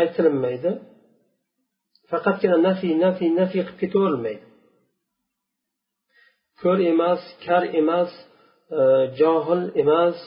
aytilinmaydi 0.00 0.72
faqatgina 2.10 2.58
nafiy 2.68 2.94
nafiy 3.04 3.30
nafiy 3.40 3.62
qilib 3.66 3.78
ketaverilmaydi 3.82 4.44
ko'r 6.62 6.78
emas 6.92 7.22
kar 7.46 7.62
emas 7.80 8.10
e, 8.78 8.80
johil 9.20 9.62
emas 9.82 10.18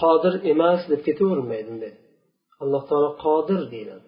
qodir 0.00 0.34
emas 0.52 0.80
deb 0.90 1.00
ketaverilmaydi 1.08 1.68
unday. 1.74 1.94
Alloh 2.62 2.82
taolo 2.90 3.10
qodir 3.24 3.60
deyiladi. 3.72 4.06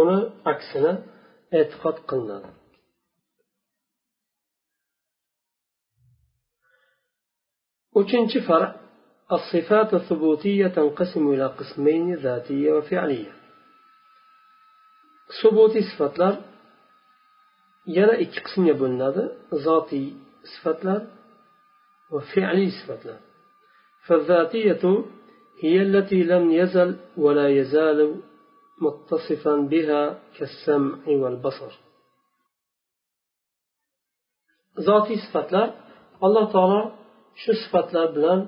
Uni 0.00 0.18
aksini 0.52 0.92
e'tiqod 1.58 1.96
qilinadi. 2.08 2.48
uchinchi 8.00 8.40
farq 8.48 8.72
الصفات 9.32 9.94
الثبوتية 9.94 10.66
تنقسم 10.66 11.32
إلى 11.32 11.46
قسمين 11.46 12.14
ذاتية 12.14 12.72
وفعلية. 12.72 13.32
ثبوت 15.42 15.70
صفات 15.78 16.18
لار 16.18 16.36
يرى 17.86 18.24
قسم 18.24 18.66
يبن 18.66 19.02
ذاتي 19.54 20.16
صفات 20.44 20.84
لار 20.84 21.06
وفعلي 22.12 22.70
صفات 22.70 23.06
لار 23.06 23.20
فالذاتية 24.06 25.04
هي 25.62 25.82
التي 25.82 26.22
لم 26.22 26.50
يزل 26.50 26.96
ولا 27.16 27.48
يزال 27.48 28.20
متصفا 28.80 29.56
بها 29.56 30.18
كالسمع 30.38 30.98
والبصر. 31.06 31.72
ذاتي 34.80 35.16
صفات 35.16 35.52
لار 35.52 35.74
الله 36.24 36.52
تعالى 36.52 37.07
shu 37.40 37.52
sifatlar 37.62 38.06
bilan 38.16 38.40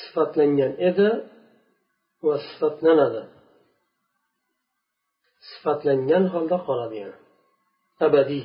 sifatlangan 0.00 0.72
edi 0.88 1.08
va 2.26 2.36
sifatlanadi. 2.48 3.22
Sifatlangan 5.50 6.24
holda 6.34 6.58
qoladi 6.66 6.96
yana 7.02 7.16
abadiy. 8.06 8.44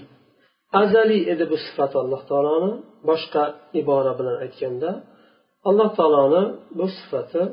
Azaliy 0.82 1.24
edi 1.34 1.44
bu 1.52 1.58
sifat 1.66 1.92
alloh 2.02 2.22
taoloni. 2.30 2.72
Boshqa 3.10 3.44
ibora 3.82 4.14
bilan 4.20 4.38
aytganda 4.46 4.90
alloh 5.70 5.90
taoloni 6.00 6.44
bu 6.78 6.86
sifati 6.98 7.44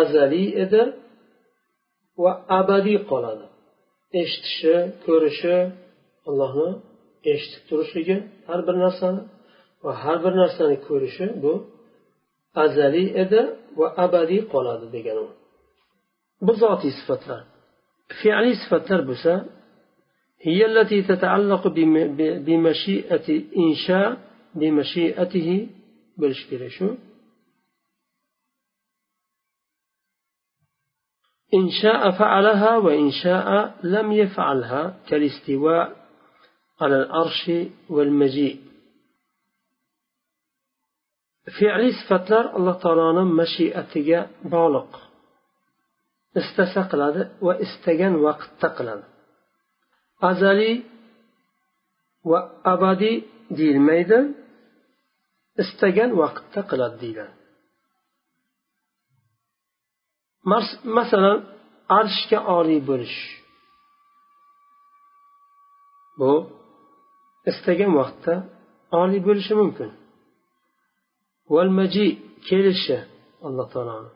azaliy 0.00 0.48
edi 0.64 0.82
va 2.22 2.32
abadiy 2.60 2.98
qoladi. 3.10 3.46
Eshitishi 4.20 4.74
ko'rishi 5.04 5.56
allohni 6.28 6.68
eshitib 7.32 7.62
turishligi 7.68 8.16
har 8.48 8.60
bir 8.66 8.76
narsani 8.84 9.20
va 9.84 9.92
har 10.02 10.16
bir 10.24 10.32
narsani 10.42 10.76
ko'rishi 10.86 11.26
bu 11.42 11.52
azaliy 12.64 13.08
edi 13.22 13.40
va 13.78 13.86
abadiy 14.04 14.42
qoladi 14.52 14.86
degani 14.94 15.24
bu 16.46 16.52
zotiy 16.62 16.92
sifatlar 16.98 17.40
fe'liy 18.20 18.54
sifatlar 18.62 19.00
bo'lsa 19.10 19.32
هي 20.48 20.60
التي 20.70 20.98
تتعلق 21.02 21.68
بمشيئة 22.46 23.28
إنشاء 23.64 24.08
بمشيئته 24.54 25.68
kerak 26.50 26.72
shu 26.76 26.88
إن 31.54 31.70
شاء 31.82 32.10
فعلها 32.10 32.76
وإن 32.78 33.10
شاء 33.10 33.74
لم 33.82 34.12
يفعلها 34.12 34.96
كالاستواء 35.08 35.96
على 36.80 36.96
الأرش 37.02 37.50
والمجيء 37.88 38.69
fe'liy 41.56 41.92
sifatlar 42.00 42.44
alloh 42.56 42.76
taoloni 42.84 43.24
mashiatiga 43.40 44.20
bog'liq. 44.54 44.92
Istasa 46.40 46.82
qiladi 46.90 47.22
va 47.46 47.54
istagan 47.64 48.14
vaqtda 48.26 48.68
qiladi. 48.78 49.06
Azaliy 50.30 50.76
va 52.30 52.40
abadiy 52.72 53.16
deyilmaydi. 53.58 54.18
Istagan 55.62 56.10
vaqtda 56.22 56.60
qiladi 56.70 56.96
deyiladi. 57.02 57.34
Masalan 60.98 61.38
arshga 61.98 62.38
oliy 62.58 62.80
bo'lish. 62.90 63.18
Bu 66.20 66.32
istagan 67.50 67.92
vaqtda 68.00 68.34
oliy 69.00 69.20
bo'lishi 69.28 69.54
mumkin. 69.60 69.90
maji 71.77 72.07
kelishi 72.47 72.97
alloh 73.47 73.67
taoloni 73.73 74.11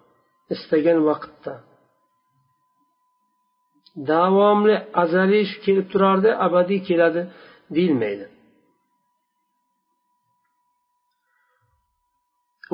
istagan 0.54 1.00
vaqtda 1.10 1.54
davomli 4.12 4.76
azaliy 5.04 5.44
shu 5.52 5.58
kelib 5.66 5.86
turardi 5.94 6.30
abadiy 6.46 6.82
keladi 6.90 7.22
deyilmaydi 7.76 8.28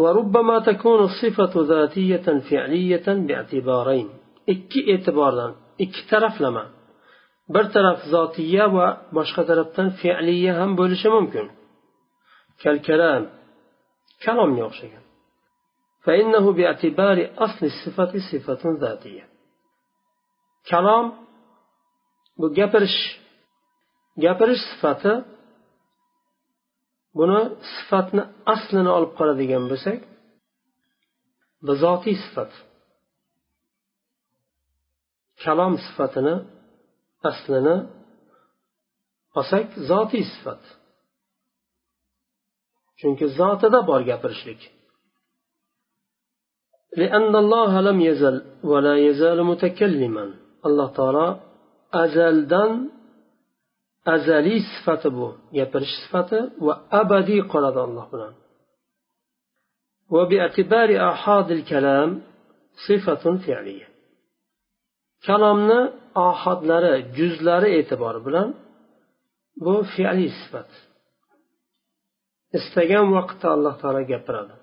وربما 0.01 0.57
تكون 0.59 0.99
الصفة 1.09 1.53
ذاتية 1.71 2.27
فعلية 2.49 3.07
باعتبارين 3.27 4.09
ikki 4.53 4.79
e'tibordan 4.93 5.51
ikki 5.83 6.01
taraflama 6.11 6.65
bir 7.53 7.65
taraf 7.75 7.99
zotiya 8.13 8.65
va 8.75 8.87
boshqa 9.17 9.41
tarafdan 9.49 9.89
fe'liya 10.01 10.53
ham 10.59 10.71
bo'lishi 10.79 11.09
mumkin 11.15 11.45
kalkalam 12.63 13.23
kalomga 14.25 14.63
o'xshagan 14.69 15.03
فإنه 16.05 16.45
باعتبار 16.57 17.17
أصل 17.45 17.61
الصفة 17.71 18.11
صفة 18.31 18.63
ذاتية 18.83 19.25
kalom 20.71 21.05
bu 22.39 22.47
gapirish 22.57 22.99
gapirish 24.23 24.63
sifati 24.71 25.13
buni 27.17 27.41
sifatni 27.73 28.23
aslini 28.53 28.91
olib 28.97 29.11
qoladigan 29.19 29.63
bo'lsak 29.71 29.99
bu 31.65 31.73
zotiy 31.83 32.15
sifat 32.25 32.51
kalom 35.43 35.73
sifatini 35.85 36.35
aslini 37.29 37.77
olsak 39.39 39.65
zotiy 39.89 40.23
sifat 40.33 40.61
chunki 42.99 43.25
zotida 43.37 43.79
bor 43.89 44.01
gapirishlik 44.11 44.61
لأن 47.01 47.33
الله 47.43 47.71
لم 47.81 47.97
يزل 48.09 48.35
ولا 48.71 48.95
يزال 49.07 49.43
متكلما 49.51 50.25
alloh 50.67 50.89
taolo 50.97 51.27
azaldan 52.03 52.71
azaliy 54.13 54.59
sifati 54.71 55.09
bu 55.17 55.27
gapirish 55.57 55.95
sifati 56.01 56.39
va 56.65 56.73
abadiy 57.01 57.41
qoladi 57.53 57.79
alloh 57.87 58.05
bilan 58.13 58.33
وباعتبار 60.15 60.89
آحاد 61.11 61.47
الكلام 61.57 62.09
صفة 62.87 63.23
فعلية 63.45 63.87
kalomni 65.27 65.81
ohadlari 66.27 66.93
juzlari 67.17 67.69
e'tibori 67.79 68.19
bilan 68.27 68.49
bu 69.65 69.73
fe'liy 69.93 70.31
sifat 70.41 70.69
Istagan 72.58 73.06
vaqtda 73.16 73.46
alloh 73.56 73.74
taolo 73.82 74.02
gapiradi 74.12 74.54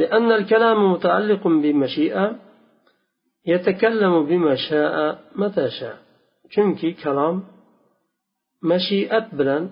لأن 0.00 0.32
الكلام 0.32 0.92
متعلق 0.92 1.42
بمشيئة 1.62 2.26
يتكلم 3.46 4.26
بما 4.26 4.54
شاء 4.68 4.94
متى 5.36 5.70
شاء 5.70 6.04
chunki 6.52 6.90
kalom 7.02 7.36
mashiat 8.70 9.26
bilan 9.38 9.64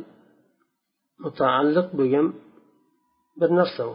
mutaalliq 1.25 1.89
bo'lgan 1.99 2.27
bir 3.41 3.51
narsa 3.59 3.83
u 3.93 3.95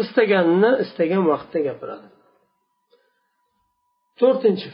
istaganini 0.00 0.70
istagan 0.84 1.22
vaqtda 1.32 1.58
gapiradi 1.68 2.08
to'rtinchi 4.20 4.68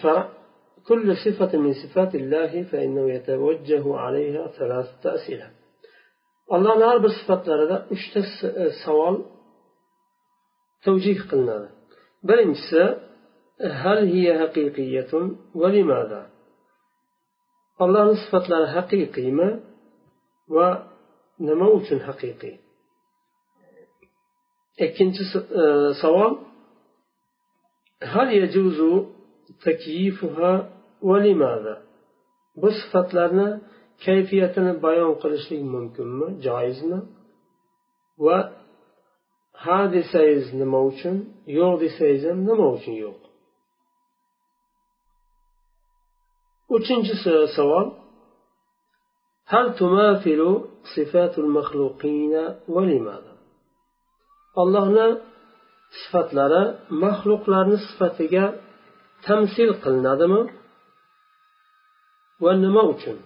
كل 0.88 1.16
صفة 1.16 1.58
من 1.58 1.72
صفات 1.72 2.14
الله 2.14 2.62
فإنه 2.62 3.10
يتوجه 3.10 3.96
عليها 3.96 4.46
ثلاثة 4.46 5.14
أسئلة 5.14 5.50
الله 6.52 6.78
نعرف 6.78 7.04
صفات 7.06 7.48
لردا 7.48 7.86
اشتا 7.92 8.22
سوال 8.84 9.24
توجيه 10.84 11.20
قلنا 11.32 11.70
بل 12.22 12.38
انسى 12.38 12.96
هل 13.60 13.98
هي 14.08 14.38
حقيقية 14.38 15.30
ولماذا؟ 15.54 16.30
الله 17.80 18.14
صفات 18.14 18.50
لها 18.50 18.80
حقيقية 18.80 19.30
ما 19.30 19.60
ونموت 20.48 21.94
حقيقي. 21.94 22.66
ikkinchi 24.78 25.24
savol 26.02 26.32
آه، 26.32 26.46
هل 28.02 28.32
يجوز 28.32 29.06
تكييفها 29.64 30.75
bu 32.61 32.69
sifatlarni 32.79 33.49
kayfiyatini 34.05 34.73
bayon 34.85 35.13
qilishlik 35.21 35.61
mumkinmi 35.73 36.27
joizmi 36.45 36.99
va 38.25 38.37
ha 39.63 39.79
desangiz 39.95 40.45
nima 40.61 40.79
uchun 40.91 41.15
yo'q 41.59 41.73
desangiz 41.83 42.23
ham 42.29 42.39
nima 42.49 42.67
uchun 42.77 42.95
yo'q 43.05 43.19
uchinchi 46.75 47.13
savol 47.57 47.87
هل 49.53 49.65
تماثل 49.81 50.41
صفات 50.95 51.33
المخلوقين 51.43 52.33
ولماذا 52.75 53.33
allohni 54.61 55.07
sifatlari 56.01 56.63
maxluqlarni 57.03 57.77
sifatiga 57.87 58.45
tamsil 59.27 59.69
qilinadimi 59.83 60.41
Va 62.44 62.52
nima 62.64 62.82
uchun? 62.94 63.18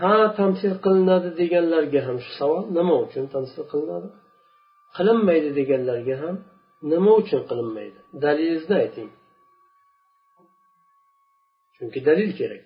Ha 0.00 0.14
tamsil 0.38 0.74
qilinadi 0.84 1.30
deganlarga 1.40 2.00
ham 2.06 2.16
shu 2.24 2.32
savol 2.40 2.62
nima 2.78 2.94
uchun 3.04 3.24
tamsil 3.34 3.62
qilinadi? 3.72 4.08
Qilinmaydi 4.96 5.50
deganlarga 5.58 6.14
ham 6.22 6.36
nima 6.92 7.12
uchun 7.22 7.42
qilinmaydi? 7.50 7.98
Dalilingizni 8.22 8.76
ayting. 8.84 9.10
Chunki 11.76 12.00
dalil 12.08 12.30
kerak. 12.40 12.64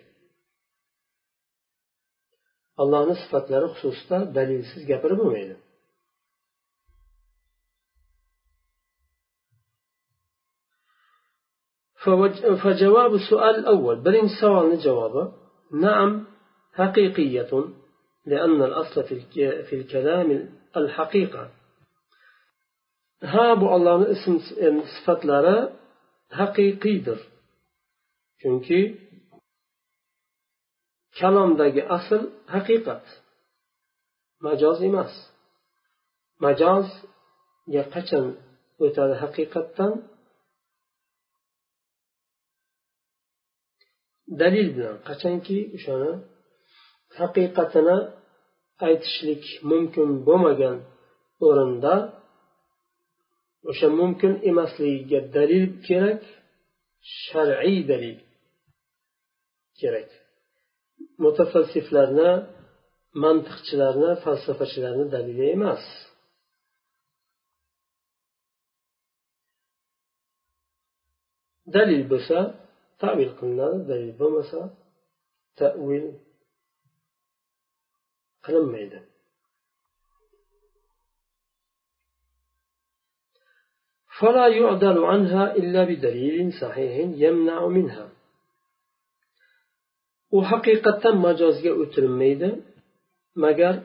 Allohni 2.82 3.14
sifatlari 3.22 3.68
xususida 3.74 4.18
dalilsiz 4.36 4.82
gapirib 4.90 5.18
bo'lmaydi. 5.22 5.54
فجواب 12.62 13.14
السؤال 13.14 13.54
الأول 13.54 14.00
برين 14.00 14.28
سؤال 14.40 14.78
جوابه 14.78 15.32
نعم 15.72 16.26
حقيقية 16.72 17.64
لأن 18.26 18.62
الأصل 18.62 19.04
في 19.68 19.72
الكلام 19.72 20.48
الحقيقة. 20.76 21.50
ها 23.22 23.54
بو 23.54 23.76
الله 23.76 24.12
اسم 24.12 24.38
صفات 24.84 25.24
لرا 25.24 25.84
haqiqiydir 26.38 27.20
chunki 28.40 28.80
kalomdagi 31.18 31.82
asl 31.96 32.22
haqiqat 32.54 33.04
majoz 34.46 34.78
emas 34.88 35.12
majozga 36.44 37.82
qachon 37.94 38.26
o'tadi 38.84 39.14
haqiqatdan 39.22 39.92
dalil 44.42 44.68
bilan 44.76 44.96
qachonki 45.08 45.58
o'shani 45.76 46.12
haqiqatini 47.18 47.98
aytishlik 48.88 49.44
mumkin 49.70 50.08
bo'lmagan 50.26 50.76
o'rinda 51.46 51.94
o'sha 53.70 53.88
mumkin 54.00 54.32
emasligiga 54.50 55.20
dalil 55.36 55.64
kerak 55.86 56.22
shar'iy 57.24 57.80
dalil 57.90 58.18
kerak. 59.80 60.10
Mutafalsiflarni 61.24 62.30
mantiqchilarni 63.22 64.10
falsafachilarni 64.24 65.06
dalili 65.14 65.44
emas. 65.56 65.84
Dalil 71.76 72.02
bo'lsa 72.12 72.38
تأويل 73.12 73.28
قلنا 73.28 73.70
دليل 73.70 74.12
بمسا 74.12 74.76
تأويل 75.56 76.18
قلم 78.44 78.74
فلا 84.18 84.48
يعدل 84.48 85.04
عنها 85.04 85.56
إلا 85.56 85.84
بدليل 85.84 86.52
صحيح 86.52 86.92
يمنع 87.16 87.66
منها. 87.66 88.10
وحقيقة 90.34 91.10
مجاز 91.14 91.66
يؤتل 91.66 92.08
ميدا 92.08 92.60
مجر 93.36 93.82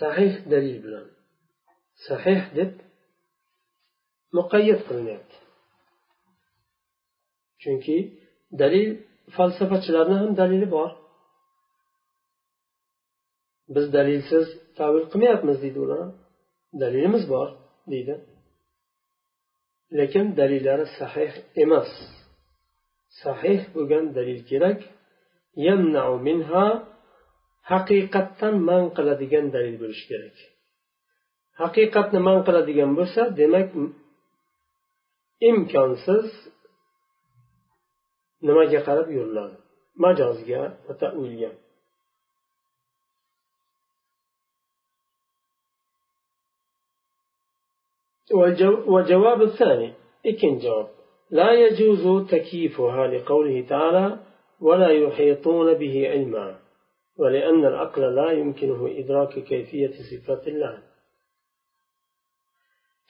صحيح 0.00 0.38
دليل 0.38 0.82
بلان 0.82 1.10
صحيح 2.08 2.54
دب 2.54 2.80
مقيد 4.32 4.76
قلنا 4.76 5.20
chunki 7.62 7.96
dalil 8.60 8.88
falsafachilarni 9.36 10.16
ham 10.22 10.30
dalili 10.40 10.68
bor. 10.76 10.90
Biz 13.74 13.86
dalilsiz 13.96 14.46
tavil 14.78 15.04
qilmayapmiz 15.10 15.56
deydi 15.62 15.78
ular. 15.86 16.02
Dalilimiz 16.82 17.24
bor 17.32 17.48
deydi. 17.92 18.14
Lekin 19.98 20.26
dalillari 20.40 20.86
sahih 20.98 21.32
emas. 21.64 21.90
Sahih 23.22 23.60
bo'lgan 23.74 24.04
dalil 24.16 24.40
kerak. 24.50 24.78
Minha 26.26 26.66
haqiqatdan 27.70 28.54
man 28.68 28.84
qiladigan 28.96 29.46
dalil 29.54 29.76
bo'lishi 29.82 30.04
kerak. 30.10 30.36
Haqiqatni 31.62 32.20
man 32.28 32.38
qiladigan 32.46 32.90
bo'lsa 32.98 33.22
demak 33.40 33.68
imkonsiz 35.50 36.26
nimaga 38.46 38.80
qarab 38.86 39.08
yuriladi 39.16 39.56
majozga 40.02 40.60
va 40.86 40.94
tavilga 41.00 41.50
والجواب 48.86 49.42
الثاني 49.42 49.92
إكن 50.26 50.58
جواب 50.58 50.88
لا 51.30 51.52
يجوز 51.52 52.30
تكييفها 52.30 53.06
لقوله 53.06 53.66
تعالى 53.68 54.18
ولا 54.60 54.88
يحيطون 54.88 55.74
به 55.74 56.08
علما 56.10 56.58
ولأن 57.16 57.64
العقل 57.64 58.14
لا 58.14 58.30
يمكنه 58.30 58.88
إدراك 58.98 59.38
كيفية 59.38 59.92
صفات 60.10 60.48
الله. 60.48 60.82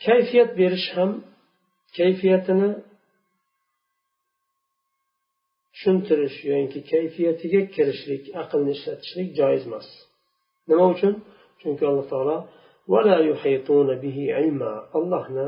كيفية 0.04 0.54
برشهم 0.56 1.22
كيفيتنا 1.96 2.82
tushuntirish 5.78 6.38
yoki 6.44 6.80
kayfiyatiga 6.90 7.62
kirishlik 7.74 8.24
aqlni 8.42 8.70
ishlatishlik 8.76 9.28
joiz 9.38 9.62
emas 9.68 9.88
nima 10.68 10.84
uchun 10.94 11.14
chunki 11.60 11.84
alloh 11.90 12.06
taolo 12.12 12.36
allohni 14.98 15.46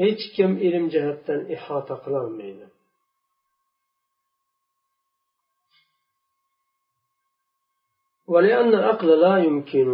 hech 0.00 0.22
kim 0.36 0.50
ilm 0.66 0.84
jihatdan 0.94 1.40
ihota 1.54 1.94
qilolmaydi 2.04 2.66
ولأن 8.32 8.70
العقل 8.74 9.08
لا 9.24 9.34
يمكن 9.48 9.88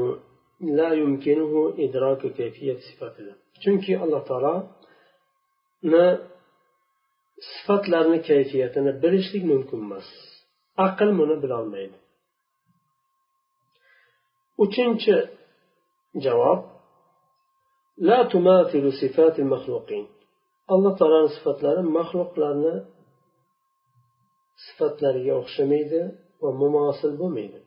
لا 0.79 0.91
يمكنه 1.03 1.53
إدراك 1.85 2.22
كيفية 2.39 2.77
صفات 2.89 3.14
الله 3.20 3.37
chunki 3.62 3.93
alloh 4.05 4.22
taoloni 4.31 6.01
sifatlarni 7.41 8.18
kayfiyatini 8.28 8.93
bilishlik 9.03 9.45
mumkin 9.53 9.80
emas. 9.87 10.07
Aql 10.87 11.09
buni 11.18 11.37
bilolmaydi. 11.43 11.97
Uchinchi 14.64 15.14
javob 16.24 16.61
la 18.09 18.18
tumatilu 18.32 18.91
sifati 19.01 19.43
maxluqin 19.53 20.05
alloh 20.72 20.93
taoloni 20.99 21.30
sifatlari 21.37 21.82
maxluqlarni 21.99 22.74
sifatlariga 24.66 25.35
o'xshamaydi 25.43 26.01
va 26.43 26.51
mumosil 26.62 27.12
bo'lmaydi. 27.20 27.61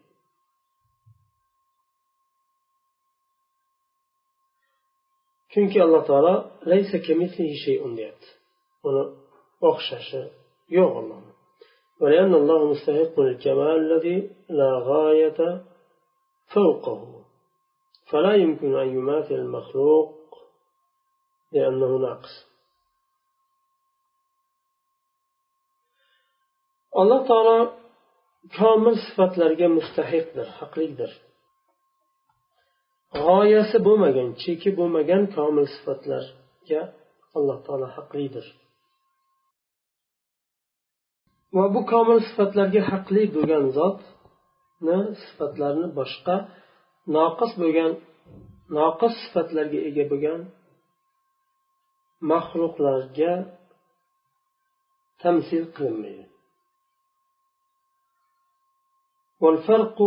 Chunki 5.52 5.78
alloh 5.86 6.04
taolo 6.10 6.36
laysa 6.72 6.98
deyapti. 8.00 8.28
Uni 8.88 9.04
o'xshashi 9.69 10.23
yo'q 10.79 10.93
allohni 11.03 11.33
ولأن 12.03 12.35
الله 12.35 12.61
مستحق 12.73 13.15
للكمال 13.21 13.77
الذي 13.85 14.19
لا 14.49 14.73
غاية 14.91 15.41
فوقه 16.55 17.01
فلا 18.11 18.35
يمكن 18.35 18.71
أن 18.83 18.89
يماثل 18.97 19.35
المخلوق 19.35 20.15
لأنه 21.53 21.97
ناقص 22.07 22.35
alloh 27.01 27.21
taolo 27.31 27.59
komil 28.59 28.97
sifatlarga 29.07 29.69
mustahiqdir 29.79 30.49
haqlidir 30.59 31.11
g'oyasi 33.25 33.79
bo'lmagan 33.87 34.29
cheki 34.43 34.71
bo'lmagan 34.79 35.23
komil 35.37 35.67
sifatlarga 35.77 36.81
alloh 37.39 37.59
taolo 37.67 37.89
haqlidir 37.97 38.47
va 41.57 41.65
bu 41.75 41.81
komil 41.93 42.19
sifatlarga 42.29 42.81
haqli 42.91 43.23
bo'lgan 43.37 43.65
zotni 43.79 44.99
sifatlarini 45.25 45.89
boshqa 45.99 46.37
noqis 47.17 47.53
bo'lgan 47.63 47.93
noqis 48.79 49.15
sifatlarga 49.25 49.79
ega 49.89 50.05
bo'lgan 50.13 50.41
maxluqlarga 52.31 53.33
tamsil 55.23 55.65
qilinmaydi 55.77 56.25
والفرق 59.43 59.99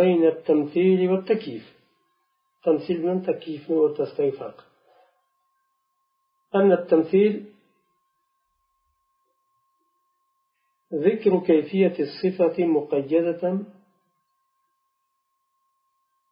بين 0.00 0.22
التمثيل 0.34 1.00
والتكييف 1.10 1.66
تمثيل 2.64 2.98
من 3.06 3.22
تكييف 3.22 3.70
وتستوي 3.70 4.32
فرق 4.40 4.58
أن 6.54 6.72
التمثيل 6.72 7.32
ذكر 10.97 11.39
كيفية 11.39 11.95
الصفة 11.99 12.65
مقيدة 12.65 13.59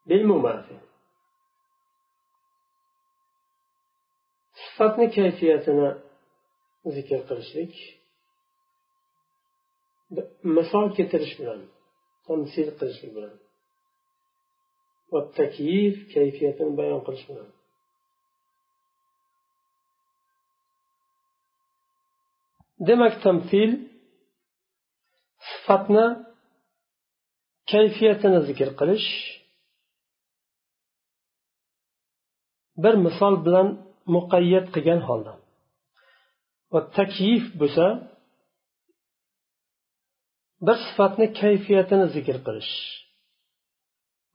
بالمماثل. 0.05 0.79
صفات 4.53 5.09
كيفيتنا 5.09 6.03
ذكر 6.87 7.17
قرشك. 7.17 7.73
مثال 10.43 10.93
كترش 10.97 11.41
بلان 11.41 11.67
تمثيل 12.27 12.77
قرش 12.79 13.05
بلان. 13.05 13.37
والتكييف 15.11 16.13
كيفية 16.13 16.57
بيان 16.75 16.99
قرش 16.99 17.27
بلان. 17.27 17.49
دمك 22.79 23.23
تمثيل 23.23 23.94
sifatni 25.49 26.05
kayfiyatini 27.71 28.39
zikr 28.47 28.69
qilish 28.79 29.09
bir 32.83 32.95
misol 33.05 33.35
bilan 33.45 33.67
muqayyat 34.15 34.65
qilgan 34.75 35.01
holda. 35.07 35.33
Va 36.73 36.79
takyif 36.97 37.45
bo'lsa 37.61 37.85
bir 40.67 40.77
sifatni 40.87 41.27
kayfiyatini 41.41 42.07
zikr 42.15 42.37
qilish 42.47 42.73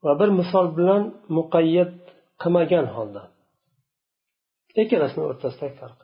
va 0.05 0.13
bir 0.21 0.31
misol 0.41 0.67
bilan 0.79 1.03
muqayyat 1.39 1.95
qilmagan 2.43 2.87
holda. 2.97 3.23
Ikkalasini 4.83 5.25
o'rtasidagi 5.31 5.75
farq. 5.81 5.99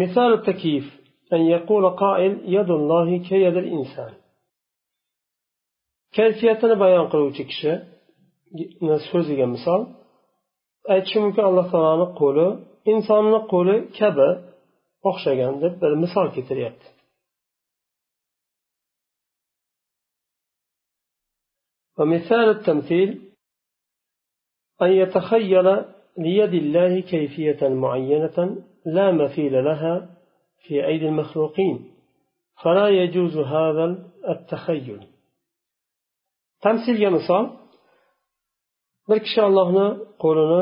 Misol 0.00 0.32
takyif. 0.48 0.86
أن 1.32 1.40
يقول 1.54 1.84
قائل 1.90 2.32
يد 2.56 2.70
الله 2.70 3.08
كيد 3.28 3.56
الإنسان 3.56 4.12
kayfiyatini 6.16 6.76
bayon 6.82 7.06
qiluvchi 7.12 7.42
kishi 7.50 7.72
so'ziga 9.10 9.46
misol 9.54 9.80
aytishi 10.94 11.18
mumkin 11.24 11.44
alloh 11.50 11.66
taoloni 11.72 12.06
qo'li 12.20 12.46
insonni 12.92 13.40
qo'li 13.52 13.76
kabi 13.98 14.28
o'xshagan 15.08 15.54
deb 15.62 15.74
bir 15.82 15.92
misol 16.04 16.26
keltiryapti 16.36 16.88
ومثال 21.98 22.48
التمثيل 22.56 23.10
أن 24.82 24.90
يتخيل 25.02 25.66
ليد 26.26 26.54
الله 26.62 26.92
كيفية 27.00 27.68
معينة 27.68 28.38
لا 28.96 29.06
مثيل 29.22 29.64
لها 29.68 29.94
في 30.63 30.87
أيدي 30.87 31.07
المخلوقين 31.07 31.91
فلا 32.63 32.87
يجوز 32.89 33.37
هذا 33.37 33.85
التخيل 34.29 35.07
تمثيل 36.61 36.97
يا 37.03 37.09
مثال 37.09 37.45
bir 39.09 39.19
kishi 39.25 39.39
allohni 39.47 39.87
qo'lini 40.23 40.61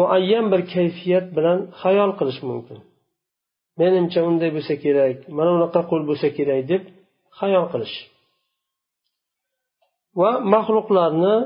muayyan 0.00 0.46
bir 0.52 0.60
kayfiyat 0.74 1.26
bilan 1.36 1.58
xayol 1.82 2.10
qilish 2.18 2.40
mumkin 2.50 2.78
menimcha 3.80 4.20
unday 4.28 4.50
bo'lsa 4.56 4.74
kerak 4.84 5.16
mana 5.36 5.50
unaqa 5.58 5.80
qo'l 5.90 6.02
bo'lsa 6.10 6.28
kerak 6.36 6.60
deb 6.72 6.82
xayol 7.38 7.66
qilish 7.72 7.96
va 10.20 10.30
maxluqlarni 10.54 11.36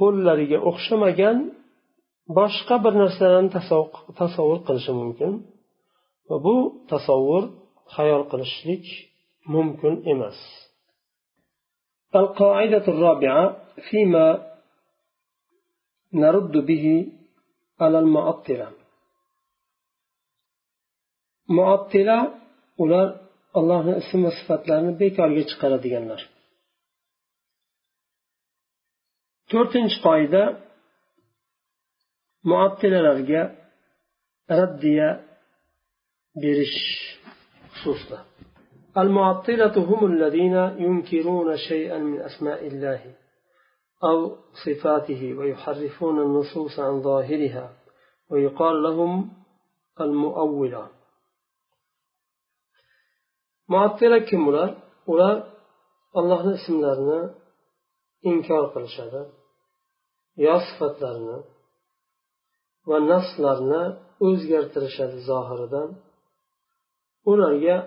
qo'llariga 0.00 0.58
o'xshamagan 0.70 1.36
boshqa 2.38 2.76
bir 2.84 2.92
narsalarni 3.02 3.50
tasavvur 4.20 4.58
qilishi 4.66 4.92
mumkin 5.00 5.32
va 6.28 6.36
bu 6.46 6.56
tasavvur 6.92 7.44
xayol 7.94 8.22
qilishlik 8.30 8.84
mumkin 9.54 9.94
emas 10.14 10.40
القاعدة 12.22 12.84
الرابعة 12.94 13.44
فيما 13.88 14.26
نرد 16.22 16.54
به 16.68 16.84
على 17.82 17.98
المعطلة 18.04 18.68
معطلة 21.48 22.18
ular 22.82 23.08
allohni 23.58 23.92
ism 24.02 24.20
va 24.26 24.32
sifatlarini 24.38 24.92
bekorga 25.02 25.42
chiqaradiganlar 25.50 26.20
to'rtinchi 29.50 29.98
qoida 30.06 30.42
muattilalarga 32.43 33.41
raddiya 34.49 35.09
berish 36.41 36.79
xususida 37.81 38.19
المعطلة 38.97 39.75
هم 39.89 40.05
الذين 40.13 40.55
ينكرون 40.85 41.57
شيئا 41.57 41.97
من 41.97 42.21
أسماء 42.21 42.67
الله 42.67 43.15
أو 44.03 44.37
صفاته 44.65 45.33
ويحرفون 45.33 46.19
النصوص 46.21 46.79
عن 46.79 47.01
ظاهرها 47.01 47.73
ويقال 48.29 48.83
لهم 48.83 49.31
المؤولة 50.01 50.89
معطلة 53.69 54.19
كم 54.19 54.47
ولا 54.47 54.75
ولا 55.07 55.53
الله 56.17 56.39
نسم 56.53 56.81
لنا 56.81 57.35
إنكار 58.25 58.65
قلش 58.65 58.99
هذا 58.99 59.29
يصفت 60.37 61.01
لنا 61.01 61.43
va 62.87 62.97
naslarni 63.11 63.83
o'zgartirishadi 64.27 65.17
zohiridan 65.29 65.89
ularga 67.31 67.77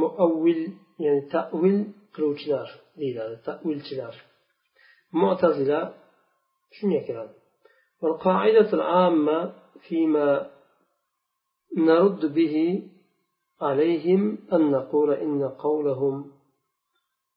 muavvil 0.00 0.62
ya'ni 1.04 1.22
tavil 1.34 1.78
qiluvchilar 2.14 2.68
deyiladi 2.98 3.36
tavilchilar 3.48 4.14
mu'tazila 5.22 5.80
shunga 6.76 7.02
kiradi 7.08 7.34
والقاعدة 8.02 8.72
العامة 8.72 9.54
فيما 9.86 10.50
نرد 11.76 12.34
به 12.34 12.82
عليهم 13.60 14.38
أن 14.52 14.70
نقول 14.70 15.12
إن 15.12 15.48
قولهم 15.48 16.32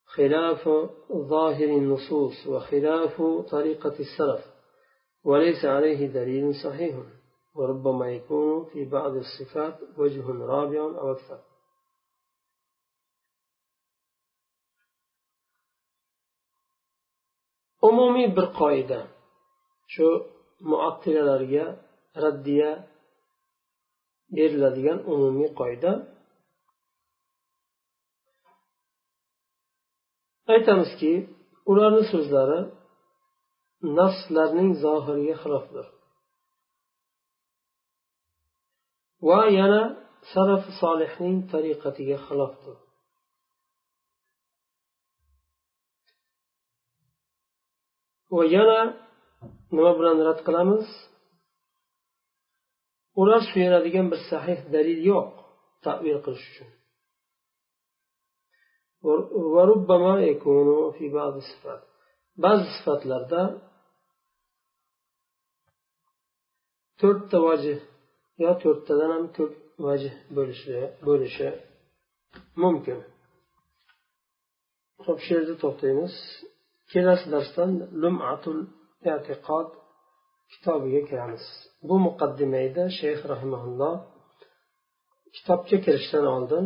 خلاف 0.05 0.69
ظاهر 1.11 1.69
النصوص 1.81 2.47
وخلاف 2.47 3.21
طريقة 3.51 3.95
السلف 3.99 4.50
وليس 5.24 5.64
عليه 5.64 6.00
دليل 6.06 6.54
صحيح 6.64 6.94
وربما 7.56 8.06
يكون 8.10 8.64
في 8.64 8.84
بعض 8.84 9.12
الصفات 9.24 9.76
وجه 9.98 10.26
رابع 10.52 10.80
أو 10.80 11.12
أكثر 11.12 11.38
umumiy 17.88 18.28
bir 18.36 18.46
qoida 18.60 19.00
shu 19.92 20.08
muattilalarga 20.70 21.64
raddiya 22.24 22.70
beriladigan 24.36 24.98
umumiy 25.12 25.50
qoida 25.60 25.92
aytamizki 30.54 31.12
ularni 31.70 32.02
so'zlari 32.12 32.60
naslarning 33.99 34.71
zohiriga 34.83 35.35
xilofdir 35.43 35.87
va 39.27 39.41
yana 39.59 39.81
salaf 40.33 40.63
solihning 40.81 41.37
tariqatiga 41.51 42.17
xilofdir. 42.27 42.77
Va 48.35 48.43
yana 48.55 48.79
nima 49.75 49.91
bilan 49.99 50.17
rad 50.27 50.39
qilamiz? 50.47 50.87
Ular 53.21 53.41
suyanadigan 53.51 54.07
bir 54.11 54.21
sahih 54.31 54.59
dalil 54.75 54.99
yo'q 55.11 55.29
tavil 55.85 56.17
qilish 56.25 56.45
uchun. 56.51 56.69
Ba'zi 62.43 62.67
sifatlarda 62.75 63.41
to'rtta 67.01 67.37
vajh 67.47 67.67
yo 68.43 68.51
to'rttadan 68.63 69.11
ham 69.15 69.25
ko'p 69.37 69.53
vajh 69.85 70.05
bo'lishi 70.37 70.77
bo'lishi 71.07 71.49
mumkin. 72.63 72.99
Ho'p 75.05 75.19
shu 75.25 75.31
yerda 75.37 75.55
to'xtaymiz. 75.63 76.13
Kelasi 76.91 77.27
darsdan 77.33 77.71
lumatul 78.01 78.59
e'tiqod 79.13 79.69
kitobiga 80.51 81.01
kiramiz. 81.09 81.45
Bu 81.87 81.95
muqaddimayda 82.07 82.83
shayx 82.99 83.19
rahimaulloh 83.33 83.95
kitobga 85.35 85.77
kirishdan 85.85 86.25
oldin 86.35 86.65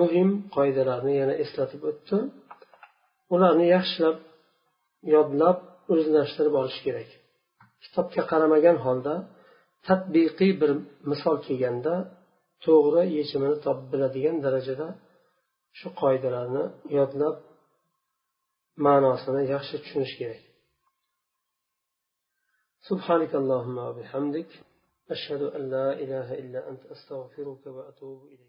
muhim 0.00 0.28
qoidalarni 0.56 1.12
yana 1.20 1.34
eslatib 1.44 1.82
o'tdi. 1.90 2.16
Ularni 3.34 3.66
yaxshilab 3.76 4.16
yodlab 5.14 5.58
o'zlashtirib 5.92 6.54
olish 6.62 6.80
kerak. 6.86 7.10
kitobga 7.83 8.23
qaramagan 8.31 8.77
holda 8.85 9.15
tadbiqiy 9.87 10.53
bir 10.61 10.71
misol 11.11 11.37
kelganda 11.47 11.93
to'g'ri 12.65 13.03
yechimini 13.17 13.57
topib 13.65 13.87
biladigan 13.93 14.37
darajada 14.45 14.87
shu 15.79 15.87
qoidalarni 16.01 16.63
yodlab 16.97 17.35
ma'nosini 18.85 19.41
yaxshi 19.53 19.75
tushunish 19.83 20.15
kerak 20.21 20.43
سبحانك 22.91 23.31
اللهم 23.41 23.77
وبحمدك 23.87 24.49
أشهد 25.15 25.41
أن 25.57 25.63
لا 25.75 25.87
إله 26.03 26.27
إلا 26.41 26.59
أنت 26.69 26.83
أستغفرك 26.95 27.63
وأتوب 27.75 28.19
إليك 28.33 28.48